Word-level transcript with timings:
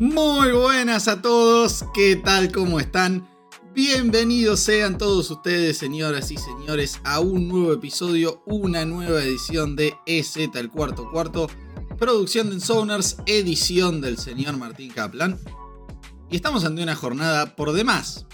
Muy 0.00 0.52
buenas 0.52 1.08
a 1.08 1.20
todos, 1.20 1.84
¿qué 1.92 2.14
tal? 2.14 2.52
¿Cómo 2.52 2.78
están? 2.78 3.28
Bienvenidos 3.74 4.60
sean 4.60 4.96
todos 4.96 5.28
ustedes, 5.28 5.76
señoras 5.76 6.30
y 6.30 6.36
señores, 6.36 7.00
a 7.02 7.18
un 7.18 7.48
nuevo 7.48 7.72
episodio, 7.72 8.40
una 8.46 8.84
nueva 8.84 9.20
edición 9.22 9.74
de 9.74 9.96
EZ 10.06 10.36
el 10.54 10.70
cuarto 10.70 11.10
cuarto, 11.10 11.48
producción 11.98 12.50
de 12.50 12.60
Sonars, 12.60 13.16
edición 13.26 14.00
del 14.00 14.18
señor 14.18 14.56
Martín 14.56 14.92
Kaplan. 14.92 15.36
Y 16.30 16.36
estamos 16.36 16.64
ante 16.64 16.80
una 16.80 16.94
jornada 16.94 17.56
por 17.56 17.72
demás 17.72 18.24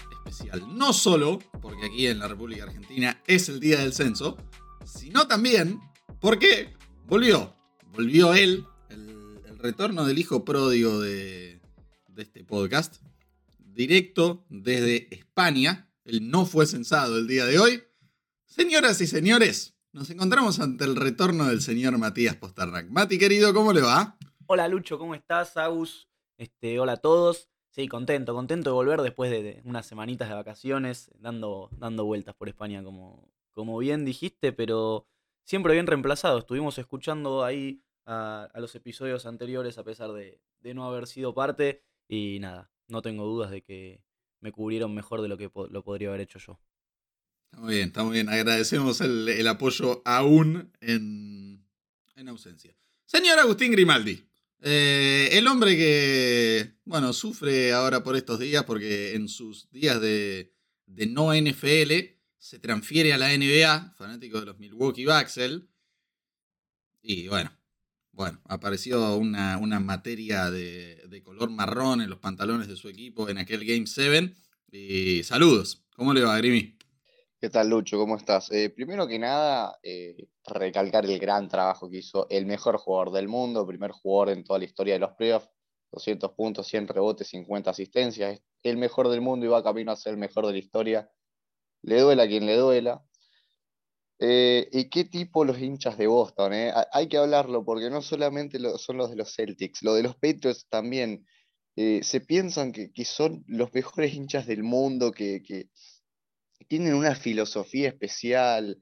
no 0.67 0.93
solo 0.93 1.39
porque 1.61 1.85
aquí 1.85 2.07
en 2.07 2.19
la 2.19 2.27
República 2.27 2.63
Argentina 2.63 3.21
es 3.27 3.49
el 3.49 3.59
día 3.59 3.79
del 3.79 3.93
censo, 3.93 4.37
sino 4.85 5.27
también 5.27 5.79
porque 6.19 6.73
volvió, 7.05 7.55
volvió 7.91 8.33
él, 8.33 8.65
el, 8.89 9.39
el 9.45 9.57
retorno 9.57 10.05
del 10.05 10.17
hijo 10.17 10.45
pródigo 10.45 10.99
de, 10.99 11.59
de 12.07 12.23
este 12.23 12.43
podcast, 12.43 12.97
directo 13.57 14.45
desde 14.49 15.13
España. 15.13 15.91
Él 16.05 16.29
no 16.29 16.45
fue 16.45 16.65
censado 16.65 17.17
el 17.17 17.27
día 17.27 17.45
de 17.45 17.59
hoy. 17.59 17.83
Señoras 18.45 19.01
y 19.01 19.07
señores, 19.07 19.75
nos 19.91 20.09
encontramos 20.09 20.59
ante 20.59 20.85
el 20.85 20.95
retorno 20.95 21.45
del 21.45 21.61
señor 21.61 21.97
Matías 21.97 22.35
Postarrac. 22.35 22.89
Mati, 22.89 23.17
querido, 23.17 23.53
¿cómo 23.53 23.73
le 23.73 23.81
va? 23.81 24.17
Hola 24.45 24.67
Lucho, 24.67 24.97
¿cómo 24.97 25.15
estás? 25.15 25.57
Agus, 25.57 26.07
este, 26.37 26.79
hola 26.79 26.93
a 26.93 26.97
todos. 26.97 27.49
Sí, 27.75 27.89
contento, 27.89 28.33
contento 28.33 28.69
de 28.69 28.73
volver 28.73 29.01
después 29.01 29.29
de, 29.29 29.61
unas 29.65 29.85
semanitas 29.85 30.29
de 30.29 30.35
vacaciones, 30.35 31.11
dando, 31.19 31.69
dando 31.77 32.05
vueltas 32.05 32.33
por 32.33 32.47
España, 32.47 32.81
como, 32.81 33.29
como 33.51 33.77
bien 33.77 34.05
dijiste, 34.05 34.53
pero 34.53 35.09
siempre 35.43 35.73
bien 35.73 35.85
reemplazado. 35.85 36.39
Estuvimos 36.39 36.77
escuchando 36.77 37.43
ahí 37.43 37.83
a, 38.05 38.49
los 38.55 38.73
episodios 38.75 39.25
anteriores 39.25 39.77
a 39.77 39.83
pesar 39.83 40.13
de, 40.13 40.39
de 40.61 40.73
no 40.73 40.85
haber 40.85 41.05
sido 41.05 41.33
parte 41.33 41.83
y 42.07 42.39
nada, 42.39 42.71
no 42.87 43.01
tengo 43.01 43.25
dudas 43.25 43.51
de 43.51 43.61
que 43.61 44.01
me 44.39 44.53
cubrieron 44.53 44.93
mejor 44.93 45.21
de 45.21 45.27
lo 45.27 45.37
que 45.37 45.51
lo 45.69 45.83
podría 45.83 46.07
haber 46.07 46.21
hecho 46.21 46.39
yo. 46.39 46.57
Está 47.51 47.67
bien, 47.67 47.87
está 47.87 48.09
bien. 48.09 48.29
Agradecemos 48.29 49.01
el, 49.01 49.47
apoyo 49.49 50.01
aún 50.05 50.71
en, 50.79 51.67
en, 52.15 52.29
ausencia. 52.29 52.73
Señor 53.05 53.37
Agustín 53.37 53.73
Grimaldi, 53.73 54.25
eh, 54.61 55.29
el 55.33 55.47
hombre 55.47 55.75
que, 55.75 56.73
bueno, 56.85 57.13
sufre 57.13 57.71
ahora 57.73 58.03
por 58.03 58.15
estos 58.15 58.39
días 58.39 58.63
porque 58.63 59.15
en 59.15 59.27
sus 59.27 59.69
días 59.71 60.01
de, 60.01 60.53
de 60.85 61.07
no 61.07 61.33
NFL 61.33 62.15
se 62.37 62.59
transfiere 62.59 63.13
a 63.13 63.17
la 63.17 63.35
NBA, 63.35 63.93
fanático 63.97 64.39
de 64.39 64.45
los 64.45 64.59
Milwaukee 64.59 65.05
Bucks, 65.05 65.39
Y 67.01 67.27
bueno, 67.27 67.51
bueno, 68.11 68.41
apareció 68.45 69.17
una, 69.17 69.57
una 69.57 69.79
materia 69.79 70.49
de, 70.49 71.03
de, 71.07 71.23
color 71.23 71.49
marrón 71.49 72.01
en 72.01 72.09
los 72.09 72.19
pantalones 72.19 72.67
de 72.67 72.75
su 72.75 72.87
equipo 72.87 73.29
en 73.29 73.37
aquel 73.37 73.65
Game 73.65 73.87
7. 73.87 74.33
Y 74.71 75.23
saludos, 75.23 75.85
¿cómo 75.95 76.13
le 76.13 76.21
va, 76.21 76.37
Grimi? 76.37 76.74
¿Qué 77.45 77.51
tal, 77.51 77.69
Lucho? 77.69 77.99
¿Cómo 77.99 78.17
estás? 78.17 78.51
Eh, 78.51 78.71
primero 78.71 79.07
que 79.07 79.19
nada, 79.19 79.77
eh, 79.83 80.29
recalcar 80.47 81.05
el 81.05 81.19
gran 81.19 81.47
trabajo 81.47 81.87
que 81.87 81.97
hizo 81.97 82.25
el 82.31 82.47
mejor 82.47 82.77
jugador 82.77 83.11
del 83.11 83.27
mundo, 83.27 83.67
primer 83.67 83.91
jugador 83.91 84.35
en 84.35 84.43
toda 84.43 84.57
la 84.57 84.65
historia 84.65 84.95
de 84.95 85.01
los 85.01 85.11
playoffs, 85.11 85.47
200 85.91 86.31
puntos, 86.31 86.65
100 86.65 86.87
rebotes, 86.87 87.27
50 87.27 87.69
asistencias, 87.69 88.41
el 88.63 88.77
mejor 88.77 89.09
del 89.09 89.21
mundo 89.21 89.45
y 89.45 89.49
va 89.49 89.63
camino 89.63 89.91
a 89.91 89.95
ser 89.95 90.13
el 90.13 90.17
mejor 90.17 90.47
de 90.47 90.53
la 90.53 90.57
historia. 90.57 91.11
Le 91.83 92.01
duela 92.01 92.23
a 92.23 92.27
quien 92.27 92.47
le 92.47 92.57
duela, 92.57 93.05
eh, 94.17 94.67
¿Y 94.71 94.89
qué 94.89 95.03
tipo 95.03 95.45
los 95.45 95.59
hinchas 95.59 95.99
de 95.99 96.07
Boston? 96.07 96.51
Hay 96.91 97.07
que 97.07 97.17
hablarlo 97.17 97.63
porque 97.63 97.91
no 97.91 98.01
solamente 98.01 98.57
son 98.79 98.97
los 98.97 99.11
de 99.11 99.17
los 99.17 99.35
Celtics, 99.35 99.83
lo 99.83 99.93
de 99.93 100.01
los 100.01 100.15
Patriots 100.15 100.65
también. 100.67 101.27
Se 101.75 102.21
piensan 102.21 102.71
que, 102.71 103.05
son 103.05 103.43
los 103.45 103.71
mejores 103.71 104.15
hinchas 104.15 104.47
del 104.47 104.63
mundo, 104.63 105.11
que, 105.11 105.69
tienen 106.67 106.93
una 106.93 107.15
filosofía 107.15 107.89
especial. 107.89 108.79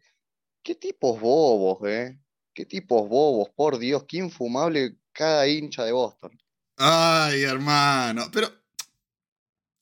¿Qué 0.61 0.75
tipos 0.75 1.19
bobos, 1.19 1.87
eh? 1.89 2.19
¿Qué 2.53 2.65
tipos 2.65 3.07
bobos? 3.09 3.49
Por 3.55 3.79
Dios, 3.79 4.05
qué 4.07 4.17
infumable 4.17 4.97
cada 5.11 5.47
hincha 5.47 5.83
de 5.83 5.91
Boston. 5.91 6.31
Ay, 6.77 7.43
hermano, 7.43 8.29
pero... 8.31 8.51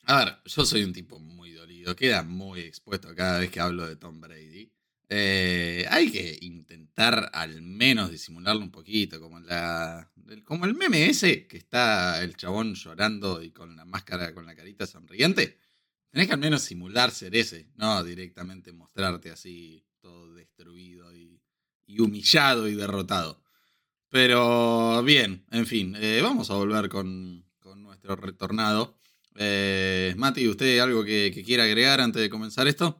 A 0.05 0.25
ver, 0.25 0.37
yo 0.45 0.65
soy 0.65 0.83
un 0.83 0.93
tipo 0.93 1.19
muy 1.19 1.51
dolido, 1.51 1.95
queda 1.95 2.23
muy 2.23 2.61
expuesto 2.61 3.13
cada 3.15 3.39
vez 3.39 3.51
que 3.51 3.59
hablo 3.59 3.87
de 3.87 3.95
Tom 3.95 4.19
Brady. 4.19 4.71
Eh, 5.07 5.85
hay 5.89 6.09
que 6.09 6.37
intentar 6.41 7.29
al 7.33 7.61
menos 7.61 8.11
disimularlo 8.11 8.61
un 8.61 8.71
poquito, 8.71 9.19
como, 9.19 9.39
la, 9.41 10.09
como 10.45 10.65
el 10.65 10.73
meme 10.73 11.07
ese 11.09 11.47
que 11.47 11.57
está 11.57 12.23
el 12.23 12.35
chabón 12.37 12.75
llorando 12.75 13.43
y 13.43 13.51
con 13.51 13.75
la 13.75 13.85
máscara, 13.85 14.33
con 14.33 14.45
la 14.45 14.55
carita 14.55 14.87
sonriente. 14.87 15.57
Tenés 16.11 16.27
que 16.27 16.33
al 16.33 16.39
menos 16.39 16.61
simular 16.61 17.11
ser 17.11 17.35
ese, 17.35 17.69
no 17.75 18.03
directamente 18.03 18.73
mostrarte 18.73 19.31
así 19.31 19.85
todo 20.01 20.33
destruido 20.33 21.15
y, 21.15 21.39
humillado 21.99 22.67
y 22.67 22.75
derrotado. 22.75 23.41
Pero 24.09 25.01
bien, 25.03 25.45
en 25.51 25.65
fin, 25.65 25.95
eh, 25.97 26.19
vamos 26.21 26.51
a 26.51 26.55
volver 26.55 26.89
con, 26.89 27.45
nuestro 27.75 28.17
retornado. 28.17 28.97
Eh, 29.37 30.13
Mati, 30.17 30.47
¿usted 30.49 30.79
algo 30.79 31.05
que, 31.05 31.31
quiera 31.45 31.63
agregar 31.63 32.01
antes 32.01 32.21
de 32.21 32.29
comenzar 32.29 32.67
esto? 32.67 32.99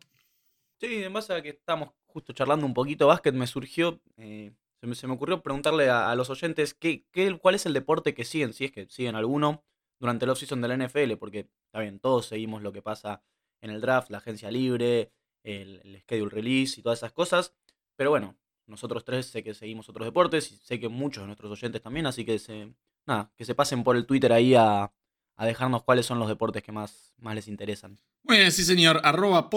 Sí, 0.79 1.03
en 1.03 1.11
base 1.11 1.33
a 1.33 1.41
que 1.41 1.49
estamos 1.49 1.89
justo 2.05 2.31
charlando 2.31 2.66
un 2.66 2.73
poquito 2.73 3.07
básquet, 3.07 3.33
me 3.33 3.47
surgió, 3.47 4.01
eh, 4.17 4.53
se, 4.79 5.07
me, 5.07 5.13
ocurrió 5.13 5.41
preguntarle 5.41 5.89
a, 5.89 6.13
los 6.16 6.29
oyentes 6.29 6.73
qué, 6.73 7.05
cuál 7.41 7.55
es 7.55 7.66
el 7.66 7.73
deporte 7.73 8.13
que 8.13 8.23
siguen, 8.23 8.53
si 8.53 8.66
es 8.66 8.72
que 8.72 8.88
siguen 8.89 9.16
alguno, 9.16 9.66
durante 10.01 10.25
el 10.25 10.31
off-season 10.31 10.62
de 10.62 10.67
la 10.67 10.75
NFL, 10.75 11.13
porque 11.19 11.47
está 11.67 11.79
bien, 11.79 12.00
todos 12.00 12.25
seguimos 12.25 12.63
lo 12.63 12.73
que 12.73 12.81
pasa 12.81 13.22
en 13.62 13.69
el 13.69 13.79
draft, 13.79 14.09
la 14.09 14.17
agencia 14.17 14.50
libre, 14.50 15.12
el, 15.44 16.01
schedule 16.01 16.31
release 16.31 16.79
y 16.79 16.84
todas 16.84 17.00
esas 17.00 17.13
cosas, 17.13 17.53
pero 17.95 18.09
bueno, 18.09 18.35
nosotros 18.66 19.06
tres 19.06 19.28
sé 19.28 19.44
que 19.44 19.53
seguimos 19.53 19.88
otros 19.90 20.06
deportes 20.06 20.51
y 20.51 20.57
sé 20.57 20.79
que 20.79 20.90
muchos 20.90 21.22
de 21.22 21.28
nuestros 21.28 21.51
oyentes 21.51 21.84
también, 21.84 22.07
así 22.07 22.25
que 22.25 22.40
se, 22.40 22.73
nada, 23.06 23.31
que 23.38 23.45
se 23.45 23.53
pasen 23.53 23.84
por 23.84 23.95
el 23.95 24.07
Twitter 24.07 24.34
ahí 24.34 24.56
a, 24.56 24.91
a 25.35 25.45
dejarnos 25.45 25.84
cuáles 25.84 26.07
son 26.07 26.17
los 26.17 26.28
deportes 26.28 26.63
que 26.63 26.72
más, 26.72 27.13
más 27.19 27.35
les 27.35 27.47
interesan. 27.47 28.00
Muy 28.23 28.38
bien, 28.38 28.51
sí 28.51 28.63
señor, 28.63 29.01
arroba 29.03 29.50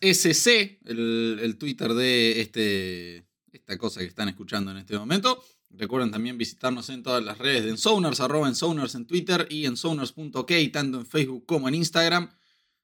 SC, 0.00 0.80
el, 0.86 1.56
Twitter 1.58 1.92
de 1.92 2.40
este, 2.40 3.26
esta 3.52 3.76
cosa 3.76 4.00
que 4.00 4.06
están 4.06 4.30
escuchando 4.30 4.70
en 4.70 4.78
este 4.78 4.96
momento. 4.98 5.44
Recuerden 5.70 6.10
también 6.10 6.36
visitarnos 6.36 6.90
en 6.90 7.02
todas 7.02 7.22
las 7.22 7.38
redes 7.38 7.64
de 7.64 7.70
Ensoners, 7.70 8.20
arroba 8.20 8.48
Ensoners 8.48 8.94
en 8.96 9.06
Twitter 9.06 9.46
y 9.48 9.66
ensoners.ok, 9.66 10.52
tanto 10.72 10.98
en 10.98 11.06
Facebook 11.06 11.46
como 11.46 11.68
en 11.68 11.76
Instagram. 11.76 12.30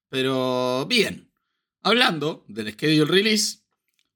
Pero 0.08 0.86
bien, 0.86 1.28
hablando 1.82 2.44
del 2.46 2.72
schedule 2.72 3.10
release, 3.10 3.58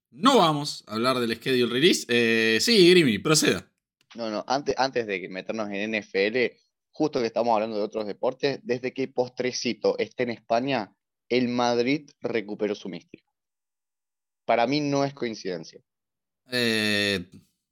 no 0.09 0.37
vamos 0.37 0.83
a 0.87 0.93
hablar 0.93 1.19
del 1.19 1.35
schedule 1.35 1.71
release. 1.71 2.05
Eh, 2.07 2.59
sí, 2.61 2.89
Grimi, 2.89 3.17
proceda. 3.19 3.69
No, 4.15 4.29
no, 4.29 4.43
antes, 4.47 4.75
antes 4.77 5.05
de 5.05 5.27
meternos 5.29 5.69
en 5.69 5.91
NFL, 5.91 6.55
justo 6.91 7.19
que 7.19 7.27
estamos 7.27 7.53
hablando 7.53 7.77
de 7.77 7.83
otros 7.83 8.05
deportes, 8.05 8.59
desde 8.63 8.93
que 8.93 9.07
Postrecito 9.07 9.97
esté 9.97 10.23
en 10.23 10.31
España, 10.31 10.95
el 11.29 11.47
Madrid 11.49 12.09
recuperó 12.21 12.75
su 12.75 12.89
mística. 12.89 13.25
Para 14.45 14.67
mí 14.67 14.81
no 14.81 15.05
es 15.05 15.13
coincidencia. 15.13 15.81
Eh, 16.51 17.25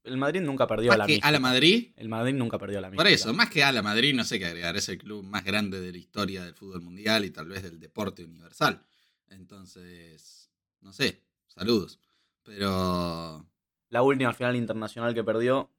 el 0.04 0.18
Madrid 0.18 0.42
nunca 0.42 0.66
perdió 0.66 0.92
a 0.92 0.98
la 0.98 1.06
mística. 1.06 1.28
¿A 1.28 1.32
la 1.32 1.40
Madrid? 1.40 1.92
El 1.96 2.10
Madrid 2.10 2.34
nunca 2.34 2.58
perdió 2.58 2.80
a 2.80 2.82
la 2.82 2.90
mística. 2.90 3.04
Por 3.04 3.12
eso, 3.12 3.34
más 3.34 3.50
que 3.50 3.64
a 3.64 3.72
la 3.72 3.82
Madrid, 3.82 4.14
no 4.14 4.24
sé 4.24 4.40
qué 4.40 4.46
agregar. 4.46 4.76
Es 4.78 4.90
el 4.90 4.98
club 4.98 5.24
más 5.24 5.44
grande 5.44 5.82
de 5.82 5.92
la 5.92 5.98
historia 5.98 6.44
del 6.44 6.56
fútbol 6.56 6.82
mundial 6.82 7.26
y 7.26 7.32
tal 7.32 7.48
vez 7.48 7.64
del 7.64 7.80
deporte 7.80 8.24
universal. 8.24 8.82
Entonces, 9.28 10.50
no 10.82 10.94
sé, 10.94 11.22
saludos. 11.48 12.00
Pero. 12.44 13.46
La 13.90 14.02
última 14.02 14.34
final 14.34 14.56
internacional 14.56 15.14
que 15.14 15.24
perdió 15.24 15.70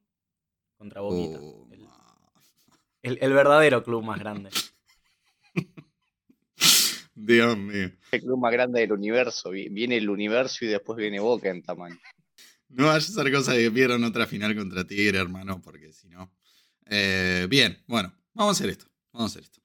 contra 0.76 1.00
Boquita. 1.00 1.40
Uh, 1.40 1.68
el, 3.02 3.32
verdadero 3.32 3.82
club 3.82 4.04
más 4.04 4.18
grande. 4.18 4.50
Dios 7.14 7.56
mío. 7.56 7.90
El 8.12 8.20
club 8.20 8.38
más 8.38 8.52
grande 8.52 8.80
del 8.80 8.92
universo. 8.92 9.50
Viene 9.50 9.96
el 9.96 10.10
universo 10.10 10.64
y 10.64 10.68
después 10.68 10.98
viene 10.98 11.18
Boca 11.20 11.48
en 11.48 11.62
tamaño. 11.62 11.98
No 12.70 12.86
vaya 12.86 12.98
a 12.98 13.00
ser 13.00 13.32
cosa 13.32 13.52
de 13.52 13.64
que 13.64 13.70
pierdan 13.70 14.04
otra 14.04 14.26
final 14.26 14.54
contra 14.54 14.86
Tigre, 14.86 15.18
hermano, 15.18 15.60
porque 15.60 15.92
si 15.92 16.08
no. 16.08 16.32
Eh, 16.86 17.46
bien, 17.50 17.82
bueno, 17.86 18.14
vamos 18.32 18.56
a 18.56 18.58
hacer 18.58 18.70
esto. 18.70 18.86
Vamos 19.12 19.30
a 19.30 19.32
hacer 19.32 19.42
esto. 19.42 19.60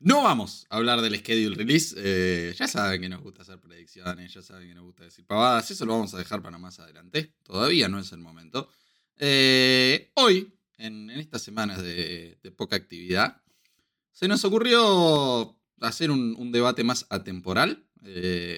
No 0.00 0.22
vamos 0.22 0.66
a 0.68 0.76
hablar 0.76 1.00
del 1.00 1.18
schedule 1.18 1.56
release. 1.56 1.94
Eh, 1.98 2.54
ya 2.58 2.68
saben 2.68 3.00
que 3.00 3.08
nos 3.08 3.22
gusta 3.22 3.42
hacer 3.42 3.58
predicciones, 3.58 4.32
ya 4.32 4.42
saben 4.42 4.68
que 4.68 4.74
nos 4.74 4.84
gusta 4.84 5.04
decir 5.04 5.24
pavadas. 5.26 5.70
Eso 5.70 5.86
lo 5.86 5.92
vamos 5.92 6.12
a 6.12 6.18
dejar 6.18 6.42
para 6.42 6.58
más 6.58 6.78
adelante. 6.78 7.34
Todavía 7.42 7.88
no 7.88 7.98
es 7.98 8.12
el 8.12 8.20
momento. 8.20 8.68
Eh, 9.16 10.10
hoy 10.14 10.52
en, 10.76 11.10
estas 11.10 11.42
semanas 11.42 11.82
de, 11.82 12.38
poca 12.56 12.76
actividad, 12.76 13.42
se 14.12 14.28
nos 14.28 14.44
ocurrió 14.44 15.58
hacer 15.80 16.10
un, 16.10 16.52
debate 16.52 16.84
más 16.84 17.06
atemporal, 17.10 17.86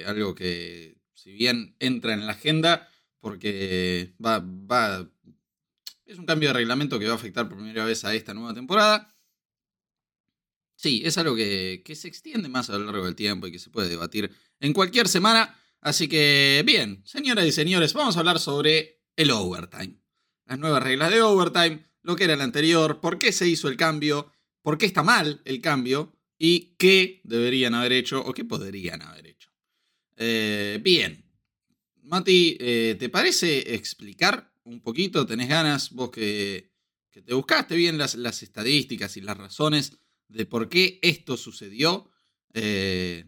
algo 0.07 0.35
que 0.35 0.97
si 1.15 1.33
bien 1.33 1.77
entra 1.79 2.15
en 2.15 2.27
la 2.27 2.33
agenda, 2.33 2.89
porque 3.23 4.15
va, 4.23 4.41
va, 4.41 5.09
es 6.05 6.19
un 6.19 6.27
cambio 6.27 6.49
de 6.49 6.55
reglamento 6.55 6.99
que 6.99 7.07
va 7.07 7.13
a 7.13 7.17
afectar 7.17 7.49
por 7.49 7.57
primera 7.57 7.85
vez 7.85 8.05
a 8.05 8.15
esta 8.15 8.35
nueva 8.35 8.53
temporada. 8.53 9.17
Sí, 10.75 11.03
es 11.05 11.17
algo 11.17 11.37
que, 11.37 11.85
se 11.95 12.09
extiende 12.09 12.49
más 12.49 12.69
a 12.69 12.77
lo 12.77 12.85
largo 12.85 13.07
del 13.07 13.15
tiempo 13.15 13.47
y 13.47 13.53
que 13.53 13.61
se 13.61 13.71
puede 13.71 13.89
debatir 13.89 14.33
en 14.59 14.73
cualquier 14.73 15.07
semana. 15.07 15.57
Así 15.81 16.09
que, 16.09 16.65
bien, 16.67 17.01
señoras 17.05 17.47
y 17.47 17.53
señores, 17.53 17.95
vamos 17.95 18.17
a 18.17 18.19
hablar 18.19 18.41
sobre 18.41 19.05
el 19.15 19.31
overtime. 19.31 20.01
Las 20.45 20.59
nuevas 20.59 20.83
reglas 20.83 21.13
de 21.13 21.23
overtime, 21.23 21.85
lo 22.03 22.17
que 22.17 22.25
era 22.25 22.35
el 22.35 22.41
anterior, 22.41 23.01
por 23.01 23.21
qué 23.21 23.31
se 23.31 23.47
hizo 23.47 23.69
el 23.69 23.77
cambio, 23.77 24.33
por 24.63 24.79
qué 24.79 24.87
está 24.87 25.05
mal 25.05 25.41
el 25.45 25.61
cambio 25.61 26.13
y 26.37 26.75
qué 26.77 27.21
deberían 27.23 27.75
haber 27.75 27.93
hecho 27.93 28.21
o 28.21 28.35
qué 28.35 28.45
podrían 28.45 29.03
haber 29.03 29.29
hecho. 29.29 29.51
Eh, 30.17 30.81
bien, 30.83 31.22
Mati, 32.03 32.57
eh, 32.59 32.97
¿te 32.99 33.09
parece 33.09 33.75
explicar 33.75 34.53
un 34.65 34.81
poquito? 34.81 35.25
¿Tenés 35.25 35.49
ganas 35.49 35.91
vos 35.91 36.11
que, 36.11 36.73
te 37.11 37.35
buscaste 37.35 37.77
bien 37.77 37.97
las, 37.97 38.43
estadísticas 38.43 39.17
y 39.17 39.21
las 39.21 39.37
razones 39.37 39.99
de 40.29 40.45
por 40.45 40.69
qué 40.69 40.99
esto 41.03 41.37
sucedió? 41.37 42.11
Eh, 42.55 43.25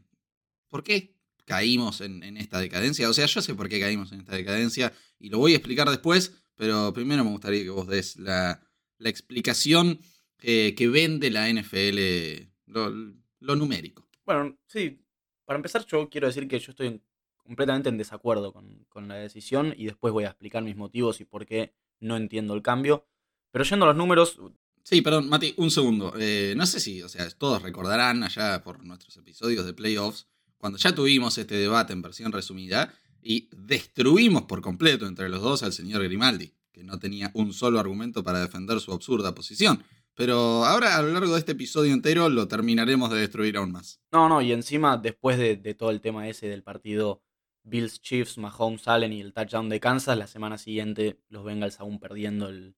¿Por 0.68 0.82
qué 0.82 1.14
caímos 1.44 2.00
en, 2.00 2.36
esta 2.36 2.58
decadencia? 2.58 3.08
O 3.08 3.12
sea, 3.12 3.26
yo 3.26 3.40
sé 3.42 3.54
por 3.54 3.68
qué 3.68 3.78
caímos 3.78 4.10
en 4.10 4.20
esta 4.20 4.34
decadencia 4.34 4.92
y 5.20 5.28
lo 5.28 5.38
voy 5.38 5.52
a 5.52 5.56
explicar 5.56 5.88
después, 5.88 6.34
pero 6.56 6.92
primero 6.92 7.22
me 7.24 7.30
gustaría 7.30 7.62
que 7.62 7.70
vos 7.70 7.86
des 7.86 8.16
la, 8.16 8.60
explicación 8.98 10.00
que 10.38 10.88
vende 10.90 11.30
la 11.30 11.48
NFL, 11.48 12.48
lo, 12.66 13.56
numérico. 13.56 14.08
Bueno, 14.24 14.58
sí, 14.66 15.00
para 15.44 15.58
empezar 15.58 15.86
yo 15.86 16.08
quiero 16.08 16.26
decir 16.26 16.48
que 16.48 16.58
yo 16.58 16.72
estoy 16.72 17.00
completamente 17.44 17.88
en 17.88 17.98
desacuerdo 17.98 18.52
con, 18.52 19.08
la 19.08 19.14
decisión 19.14 19.74
y 19.76 19.86
después 19.86 20.12
voy 20.12 20.24
a 20.24 20.28
explicar 20.28 20.62
mis 20.62 20.76
motivos 20.76 21.20
y 21.20 21.24
por 21.24 21.46
qué 21.46 21.74
no 22.00 22.16
entiendo 22.16 22.54
el 22.54 22.62
cambio. 22.62 23.06
Pero 23.50 23.64
yendo 23.64 23.84
a 23.84 23.88
los 23.88 23.96
números... 23.96 24.38
Sí, 24.82 25.00
perdón, 25.00 25.28
Mati, 25.28 25.54
un 25.56 25.70
segundo. 25.70 26.12
Eh, 26.18 26.54
no 26.56 26.66
sé 26.66 26.80
si, 26.80 27.02
o 27.02 27.08
sea, 27.08 27.28
todos 27.30 27.62
recordarán 27.62 28.22
allá 28.22 28.62
por 28.62 28.84
nuestros 28.84 29.16
episodios 29.16 29.64
de 29.64 29.72
playoffs, 29.72 30.26
cuando 30.58 30.78
ya 30.78 30.94
tuvimos 30.94 31.38
este 31.38 31.54
debate 31.56 31.92
en 31.92 32.02
versión 32.02 32.32
resumida 32.32 32.94
y 33.22 33.48
destruimos 33.56 34.42
por 34.42 34.60
completo 34.60 35.06
entre 35.06 35.28
los 35.28 35.40
dos 35.40 35.62
al 35.62 35.72
señor 35.72 36.02
Grimaldi, 36.02 36.52
que 36.72 36.84
no 36.84 36.98
tenía 36.98 37.30
un 37.34 37.52
solo 37.52 37.80
argumento 37.80 38.22
para 38.22 38.40
defender 38.40 38.80
su 38.80 38.92
absurda 38.92 39.34
posición. 39.34 39.82
Pero 40.14 40.64
ahora 40.64 40.96
a 40.96 41.02
lo 41.02 41.12
largo 41.12 41.32
de 41.32 41.40
este 41.40 41.52
episodio 41.52 41.92
entero 41.92 42.28
lo 42.28 42.46
terminaremos 42.46 43.10
de 43.10 43.18
destruir 43.18 43.56
aún 43.56 43.72
más. 43.72 44.00
No, 44.12 44.28
no, 44.28 44.40
y 44.42 44.52
encima 44.52 44.96
después 44.96 45.38
de, 45.38 45.56
todo 45.74 45.90
el 45.90 46.00
tema 46.00 46.28
ese 46.28 46.46
del 46.46 46.62
partido 46.62 47.23
Bills 47.64 48.00
Chiefs, 48.00 48.38
Mahomes 48.38 48.86
Allen 48.86 49.12
y 49.12 49.20
el 49.20 49.32
touchdown 49.32 49.68
de 49.68 49.80
Kansas, 49.80 50.16
la 50.16 50.26
semana 50.26 50.58
siguiente 50.58 51.18
los 51.28 51.44
Bengals 51.44 51.80
aún 51.80 51.98
perdiendo 51.98 52.48
el, 52.48 52.76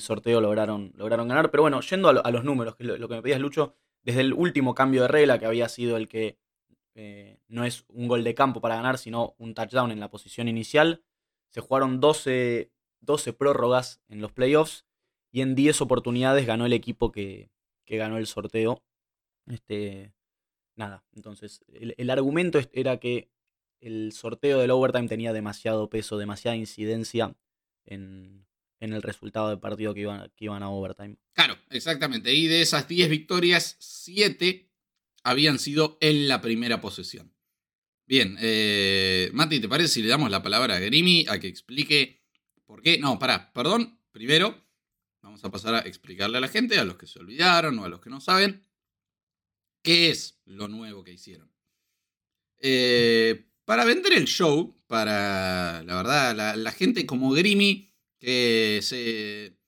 sorteo 0.00 0.40
lograron, 0.40 0.92
lograron 0.94 1.28
ganar. 1.28 1.50
Pero 1.50 1.62
bueno, 1.62 1.80
yendo 1.80 2.08
a, 2.08 2.30
los 2.30 2.44
números, 2.44 2.76
que 2.76 2.84
es 2.84 3.00
lo, 3.00 3.08
que 3.08 3.14
me 3.14 3.22
pedías 3.22 3.40
Lucho, 3.40 3.74
desde 4.02 4.20
el 4.20 4.34
último 4.34 4.74
cambio 4.74 5.02
de 5.02 5.08
regla 5.08 5.38
que 5.38 5.46
había 5.46 5.68
sido 5.68 5.96
el 5.96 6.08
que 6.08 6.38
eh, 6.94 7.40
no 7.48 7.64
es 7.64 7.84
un 7.88 8.06
gol 8.06 8.22
de 8.22 8.34
campo 8.34 8.60
para 8.60 8.76
ganar, 8.76 8.98
sino 8.98 9.34
un 9.38 9.54
touchdown 9.54 9.90
en 9.90 10.00
la 10.00 10.10
posición 10.10 10.46
inicial, 10.46 11.02
se 11.48 11.60
jugaron 11.60 12.00
12, 12.00 12.70
12 13.00 13.32
prórrogas 13.32 14.02
en 14.08 14.20
los 14.20 14.32
playoffs 14.32 14.84
y 15.30 15.40
en 15.40 15.54
10 15.54 15.80
oportunidades 15.80 16.46
ganó 16.46 16.66
el 16.66 16.72
equipo 16.72 17.12
que, 17.12 17.50
ganó 17.86 18.18
el 18.18 18.26
sorteo. 18.26 18.82
Este, 19.46 20.12
nada, 20.76 21.04
entonces 21.14 21.64
el, 21.68 22.10
argumento 22.10 22.58
era 22.72 22.98
que 22.98 23.30
el 23.80 24.12
sorteo 24.12 24.58
del 24.58 24.70
overtime 24.70 25.08
tenía 25.08 25.32
demasiado 25.32 25.88
peso, 25.88 26.18
demasiada 26.18 26.56
incidencia 26.56 27.36
en, 27.84 28.46
el 28.80 29.02
resultado 29.02 29.48
del 29.48 29.58
partido 29.58 29.94
que 29.94 30.00
iban, 30.00 30.30
que 30.36 30.44
iban 30.44 30.62
a 30.62 30.70
overtime. 30.70 31.16
Claro, 31.32 31.56
exactamente. 31.70 32.32
Y 32.34 32.46
de 32.46 32.62
esas 32.62 32.86
10 32.88 33.08
victorias, 33.10 33.76
7 33.80 34.70
habían 35.24 35.58
sido 35.58 35.98
en 36.00 36.28
la 36.28 36.40
primera 36.40 36.80
posesión. 36.80 37.34
Bien, 38.06 38.36
eh, 38.40 39.30
Mati, 39.34 39.60
¿te 39.60 39.68
parece 39.68 39.88
si 39.88 40.02
le 40.02 40.08
damos 40.08 40.30
la 40.30 40.42
palabra 40.42 40.76
a 40.76 40.80
Grimi 40.80 41.26
a 41.28 41.38
que 41.38 41.48
explique 41.48 42.22
por 42.64 42.82
qué? 42.82 42.98
No, 42.98 43.18
pará, 43.18 43.52
perdón. 43.52 43.98
Primero, 44.12 44.68
Vamos 45.28 45.44
a 45.44 45.50
pasar 45.50 45.74
a 45.74 45.80
explicarle 45.80 46.38
a 46.38 46.40
la 46.40 46.48
gente, 46.48 46.78
a 46.78 46.84
los 46.84 46.96
que 46.96 47.06
se 47.06 47.18
olvidaron 47.18 47.78
o 47.78 47.84
a 47.84 47.88
los 47.88 48.00
que 48.00 48.10
no 48.10 48.18
saben, 48.18 48.66
qué 49.82 50.10
es 50.10 50.40
lo 50.46 50.68
nuevo 50.68 51.04
que 51.04 51.12
hicieron. 51.12 51.52
Eh, 52.58 53.46
para 53.68 53.84
vender 53.84 54.14
el 54.14 54.24
show, 54.24 54.74
para 54.86 55.82
la 55.82 55.94
verdad, 55.96 56.56
la, 56.56 56.72
gente 56.72 57.04
como 57.04 57.32
Grimy, 57.32 57.92
que 58.18 58.80
se, 58.82 59.58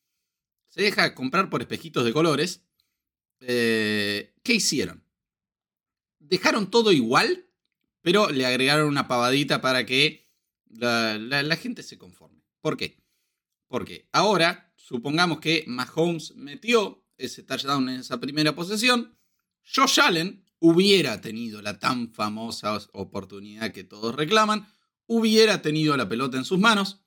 se, 0.70 0.82
deja 0.82 1.14
comprar 1.14 1.50
por 1.50 1.60
espejitos 1.60 2.06
de 2.06 2.14
colores, 2.14 2.64
eh, 3.40 4.32
¿qué 4.42 4.54
hicieron? 4.54 5.04
Dejaron 6.18 6.70
todo 6.70 6.92
igual, 6.92 7.50
pero 8.00 8.30
le 8.30 8.46
agregaron 8.46 8.88
una 8.88 9.06
pavadita 9.06 9.60
para 9.60 9.84
que 9.84 10.32
la 10.70 11.56
gente 11.56 11.82
se 11.82 11.98
conforme. 11.98 12.42
¿Por 12.62 12.78
qué? 12.78 13.04
Porque 13.68 14.08
ahora 14.12 14.72
supongamos 14.76 15.40
que 15.40 15.64
Mahomes 15.66 16.34
metió 16.36 17.04
ese 17.18 17.42
touchdown 17.42 17.90
en 17.90 18.00
esa 18.00 18.18
primera 18.18 18.54
posesión, 18.54 19.14
Josh 19.62 20.00
Allen 20.00 20.42
hubiera 20.60 21.20
tenido 21.20 21.60
la 21.62 21.78
tan 21.78 22.12
famosa 22.12 22.78
oportunidad 22.92 23.72
que 23.72 23.82
todos 23.82 24.14
reclaman, 24.14 24.68
hubiera 25.06 25.60
tenido 25.62 25.96
la 25.96 26.08
pelota 26.08 26.36
en 26.36 26.44
sus 26.44 26.58
manos. 26.58 27.00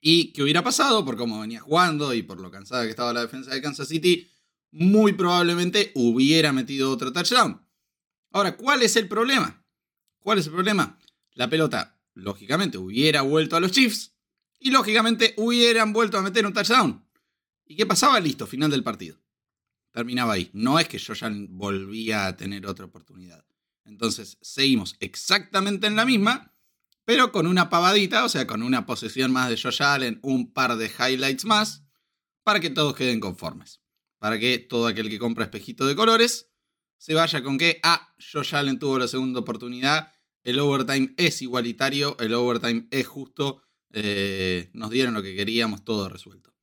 ¿Y 0.00 0.32
qué 0.32 0.42
hubiera 0.42 0.64
pasado? 0.64 1.04
Por 1.04 1.16
cómo 1.16 1.40
venía 1.40 1.60
jugando 1.60 2.12
y 2.12 2.22
por 2.22 2.40
lo 2.40 2.50
cansada 2.50 2.84
que 2.84 2.90
estaba 2.90 3.12
la 3.12 3.22
defensa 3.22 3.52
de 3.52 3.62
Kansas 3.62 3.88
City, 3.88 4.28
muy 4.70 5.12
probablemente 5.12 5.92
hubiera 5.94 6.52
metido 6.52 6.90
otro 6.90 7.12
touchdown. 7.12 7.64
Ahora, 8.32 8.56
¿cuál 8.56 8.82
es 8.82 8.96
el 8.96 9.06
problema? 9.06 9.64
¿Cuál 10.18 10.38
es 10.38 10.46
el 10.46 10.52
problema? 10.52 10.98
La 11.34 11.48
pelota, 11.48 12.00
lógicamente, 12.14 12.78
hubiera 12.78 13.22
vuelto 13.22 13.56
a 13.56 13.60
los 13.60 13.70
Chiefs 13.70 14.14
y 14.58 14.70
lógicamente 14.70 15.34
hubieran 15.36 15.92
vuelto 15.92 16.18
a 16.18 16.22
meter 16.22 16.44
un 16.44 16.52
touchdown. 16.52 17.06
¿Y 17.66 17.76
qué 17.76 17.86
pasaba? 17.86 18.18
Listo, 18.18 18.46
final 18.46 18.70
del 18.70 18.82
partido. 18.82 19.23
Terminaba 19.94 20.32
ahí. 20.32 20.50
No 20.52 20.80
es 20.80 20.88
que 20.88 20.98
yo 20.98 21.14
ya 21.14 21.30
volvía 21.50 22.26
a 22.26 22.36
tener 22.36 22.66
otra 22.66 22.84
oportunidad. 22.84 23.46
Entonces 23.84 24.38
seguimos 24.42 24.96
exactamente 24.98 25.86
en 25.86 25.94
la 25.94 26.04
misma, 26.04 26.52
pero 27.04 27.30
con 27.30 27.46
una 27.46 27.70
pavadita, 27.70 28.24
o 28.24 28.28
sea, 28.28 28.44
con 28.44 28.64
una 28.64 28.86
posesión 28.86 29.30
más 29.30 29.50
de 29.50 29.56
Josh 29.56 29.84
Allen, 29.84 30.18
un 30.22 30.52
par 30.52 30.76
de 30.76 30.86
highlights 30.90 31.44
más, 31.44 31.84
para 32.42 32.58
que 32.58 32.70
todos 32.70 32.96
queden 32.96 33.20
conformes. 33.20 33.82
Para 34.18 34.40
que 34.40 34.58
todo 34.58 34.88
aquel 34.88 35.08
que 35.08 35.20
compra 35.20 35.44
espejito 35.44 35.86
de 35.86 35.94
colores 35.94 36.50
se 36.98 37.14
vaya 37.14 37.44
con 37.44 37.56
que, 37.56 37.78
ah, 37.84 38.14
Josh 38.18 38.56
Allen 38.56 38.80
tuvo 38.80 38.98
la 38.98 39.06
segunda 39.06 39.40
oportunidad, 39.40 40.12
el 40.42 40.58
overtime 40.58 41.14
es 41.16 41.40
igualitario, 41.40 42.16
el 42.18 42.34
overtime 42.34 42.88
es 42.90 43.06
justo, 43.06 43.62
eh, 43.92 44.70
nos 44.72 44.90
dieron 44.90 45.14
lo 45.14 45.22
que 45.22 45.36
queríamos, 45.36 45.84
todo 45.84 46.08
resuelto. 46.08 46.53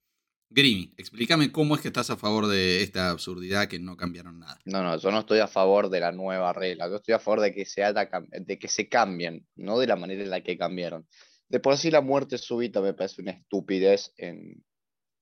Grimy, 0.54 0.94
explícame 0.98 1.50
cómo 1.50 1.76
es 1.76 1.82
que 1.82 1.88
estás 1.88 2.10
a 2.10 2.18
favor 2.18 2.48
de 2.48 2.84
esta 2.84 3.10
absurdidad 3.10 3.70
que 3.70 3.80
no 3.80 3.96
cambiaron 3.96 4.40
nada. 4.40 4.60
No, 4.66 4.84
no, 4.84 4.98
yo 4.98 5.10
no 5.10 5.20
estoy 5.20 5.40
a 5.40 5.48
favor 5.48 5.90
de 5.90 6.02
la 6.02 6.12
nueva 6.12 6.52
regla. 6.52 6.90
Yo 6.90 6.98
estoy 6.98 7.14
a 7.14 7.20
favor 7.20 7.40
de 7.40 7.54
que 7.54 7.66
se, 7.66 7.82
de 7.82 8.60
que 8.60 8.68
se 8.68 8.90
cambien, 8.90 9.48
no 9.56 9.80
de 9.80 9.88
la 9.88 9.96
manera 9.96 10.22
en 10.22 10.30
la 10.30 10.42
que 10.42 10.58
cambiaron. 10.58 11.08
De 11.48 11.62
por 11.62 11.78
sí 11.78 11.90
la 11.90 12.02
muerte 12.02 12.38
súbita 12.38 12.82
me 12.82 12.94
parece 12.94 13.22
una 13.22 13.32
estupidez 13.32 14.14
en, 14.18 14.62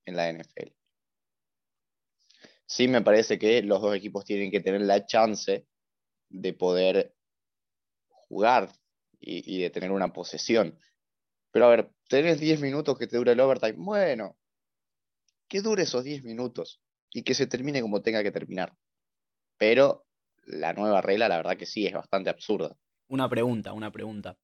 en 0.04 0.16
la 0.16 0.32
NFL. 0.32 0.72
Sí 2.66 2.88
me 2.88 3.02
parece 3.02 3.38
que 3.38 3.62
los 3.62 3.80
dos 3.80 3.94
equipos 3.94 4.24
tienen 4.24 4.50
que 4.50 4.60
tener 4.60 4.80
la 4.80 5.06
chance 5.06 5.64
de 6.28 6.52
poder 6.54 7.14
jugar 8.08 8.72
y, 9.20 9.58
y 9.58 9.62
de 9.62 9.70
tener 9.70 9.92
una 9.92 10.12
posesión. 10.12 10.76
Pero 11.52 11.66
a 11.66 11.70
ver, 11.70 11.92
tenés 12.08 12.40
10 12.40 12.60
minutos 12.60 12.98
que 12.98 13.06
te 13.06 13.16
dura 13.16 13.30
el 13.30 13.40
overtime. 13.40 13.74
Bueno, 13.76 14.39
que 15.50 15.60
dure 15.60 15.82
esos 15.82 16.04
10 16.04 16.24
minutos 16.24 16.80
y 17.10 17.22
que 17.22 17.34
se 17.34 17.46
termine 17.46 17.82
como 17.82 18.00
tenga 18.00 18.22
que 18.22 18.30
terminar. 18.30 18.74
Pero 19.58 20.06
la 20.46 20.72
nueva 20.72 21.02
regla, 21.02 21.28
la 21.28 21.36
verdad 21.36 21.58
que 21.58 21.66
sí, 21.66 21.86
es 21.86 21.92
bastante 21.92 22.30
absurda. 22.30 22.74
Una 23.08 23.28
pregunta, 23.28 23.74
una 23.74 23.92
pregunta. 23.92 24.38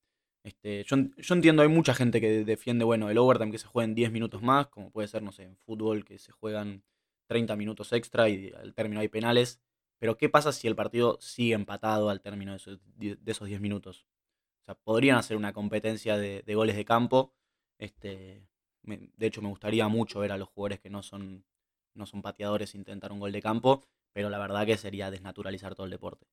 Este, 0.45 0.85
yo, 0.85 0.97
entiendo, 1.35 1.63
hay 1.63 1.69
mucha 1.69 1.95
gente 1.95 2.21
que 2.21 2.45
defiende, 2.45 2.85
bueno, 2.85 3.09
el 3.09 3.17
overtime 3.17 3.51
que 3.51 3.59
se 3.59 3.67
juega 3.67 3.87
en 3.87 3.95
10 3.95 4.13
minutos 4.13 4.43
más, 4.43 4.67
como 4.67 4.91
puede 4.91 5.09
ser, 5.09 5.23
no 5.23 5.33
sé, 5.33 5.45
en 5.45 5.57
fútbol 5.57 6.05
que 6.05 6.19
se 6.19 6.33
juegan 6.33 6.85
30 7.29 7.57
minutos 7.57 7.95
extra 7.95 8.29
y 8.29 8.53
al 8.53 8.75
término 8.75 9.01
hay 9.01 9.09
penales. 9.09 9.61
Pero 9.99 10.19
¿qué 10.19 10.29
pasa 10.29 10.53
si 10.53 10.69
el 10.69 10.77
partido 10.77 11.17
sigue 11.23 11.55
empatado 11.55 12.11
al 12.11 12.21
término 12.21 12.51
de 12.51 12.59
esos, 12.59 12.79
de 12.99 13.33
esos 13.33 13.49
10 13.49 13.61
minutos? 13.63 14.07
sea, 14.67 14.75
podrían 14.75 15.17
hacer 15.17 15.37
una 15.37 15.53
competencia 15.53 16.19
de, 16.19 16.43
goles 16.55 16.77
de 16.77 16.85
campo. 16.85 17.33
Este, 17.79 18.47
de 18.87 19.27
hecho, 19.27 19.43
me 19.43 19.49
gustaría 19.49 19.89
mucho 19.89 20.21
ver 20.21 20.33
a 20.33 20.39
los 20.39 20.49
jugadores 20.49 20.81
que 20.81 20.91
no 20.91 21.03
son, 21.03 21.45
no 21.95 22.07
son 22.07 22.23
pateadores 22.23 22.75
intentar 22.75 23.13
un 23.13 23.21
gol 23.21 23.33
de 23.33 23.43
campo. 23.43 23.87
pero 24.13 24.31
la 24.31 24.39
verdad 24.39 24.65
que 24.65 24.79
sería 24.79 25.11
desnaturalizar 25.11 25.75
todo 25.75 25.85
el 25.85 25.91
deporte. 25.91 26.27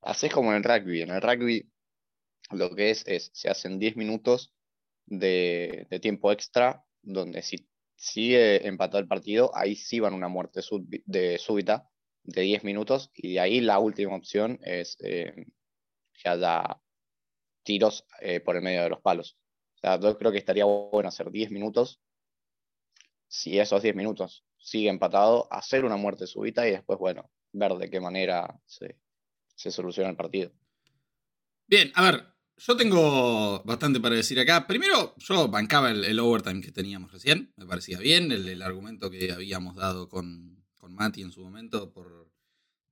Haces 0.00 0.32
como 0.32 0.52
en 0.52 0.58
el 0.58 0.64
rugby. 0.64 1.02
En 1.02 1.10
el 1.10 1.20
rugby 1.20 1.70
lo 2.50 2.74
que 2.74 2.90
es 2.90 3.06
es, 3.06 3.30
se 3.34 3.50
hacen 3.50 3.78
10 3.78 3.96
minutos 3.96 4.54
de, 5.04 5.86
de 5.90 6.00
tiempo 6.00 6.32
extra, 6.32 6.84
donde 7.02 7.42
si 7.42 7.68
sigue 7.98 8.66
empatado 8.66 9.00
el 9.00 9.08
partido, 9.08 9.50
ahí 9.54 9.74
sí 9.74 10.00
van 10.00 10.14
una 10.14 10.28
muerte 10.28 10.60
de 11.04 11.38
súbita 11.38 11.90
de 12.22 12.42
10 12.42 12.64
minutos 12.64 13.10
y 13.14 13.34
de 13.34 13.40
ahí 13.40 13.60
la 13.60 13.78
última 13.78 14.14
opción 14.14 14.58
es 14.62 14.96
eh, 15.00 15.46
que 16.12 16.28
haya 16.28 16.80
tiros 17.64 18.06
eh, 18.20 18.40
por 18.40 18.56
el 18.56 18.62
medio 18.62 18.82
de 18.82 18.90
los 18.90 19.00
palos. 19.00 19.36
O 19.78 19.80
sea, 19.80 20.00
yo 20.00 20.18
creo 20.18 20.32
que 20.32 20.38
estaría 20.38 20.64
bueno 20.64 21.08
hacer 21.08 21.30
10 21.30 21.52
minutos. 21.52 22.00
Si 23.28 23.58
esos 23.60 23.80
10 23.80 23.94
minutos 23.94 24.44
sigue 24.56 24.88
empatado, 24.88 25.46
hacer 25.52 25.84
una 25.84 25.96
muerte 25.96 26.26
súbita 26.26 26.66
y 26.66 26.72
después, 26.72 26.98
bueno, 26.98 27.30
ver 27.52 27.74
de 27.74 27.88
qué 27.88 28.00
manera 28.00 28.60
se, 28.66 28.98
se 29.54 29.70
soluciona 29.70 30.10
el 30.10 30.16
partido. 30.16 30.50
Bien, 31.68 31.92
a 31.94 32.10
ver, 32.10 32.26
yo 32.56 32.76
tengo 32.76 33.62
bastante 33.62 34.00
para 34.00 34.16
decir 34.16 34.40
acá. 34.40 34.66
Primero, 34.66 35.14
yo 35.18 35.46
bancaba 35.46 35.92
el, 35.92 36.18
overtime 36.18 36.60
que 36.60 36.72
teníamos 36.72 37.12
recién. 37.12 37.52
Me 37.56 37.66
parecía 37.66 37.98
bien 37.98 38.32
el, 38.32 38.60
argumento 38.62 39.10
que 39.10 39.30
habíamos 39.30 39.76
dado 39.76 40.08
con, 40.08 40.64
con 40.76 40.92
Mati 40.92 41.22
en 41.22 41.30
su 41.30 41.40
momento 41.40 41.92
por, 41.92 42.28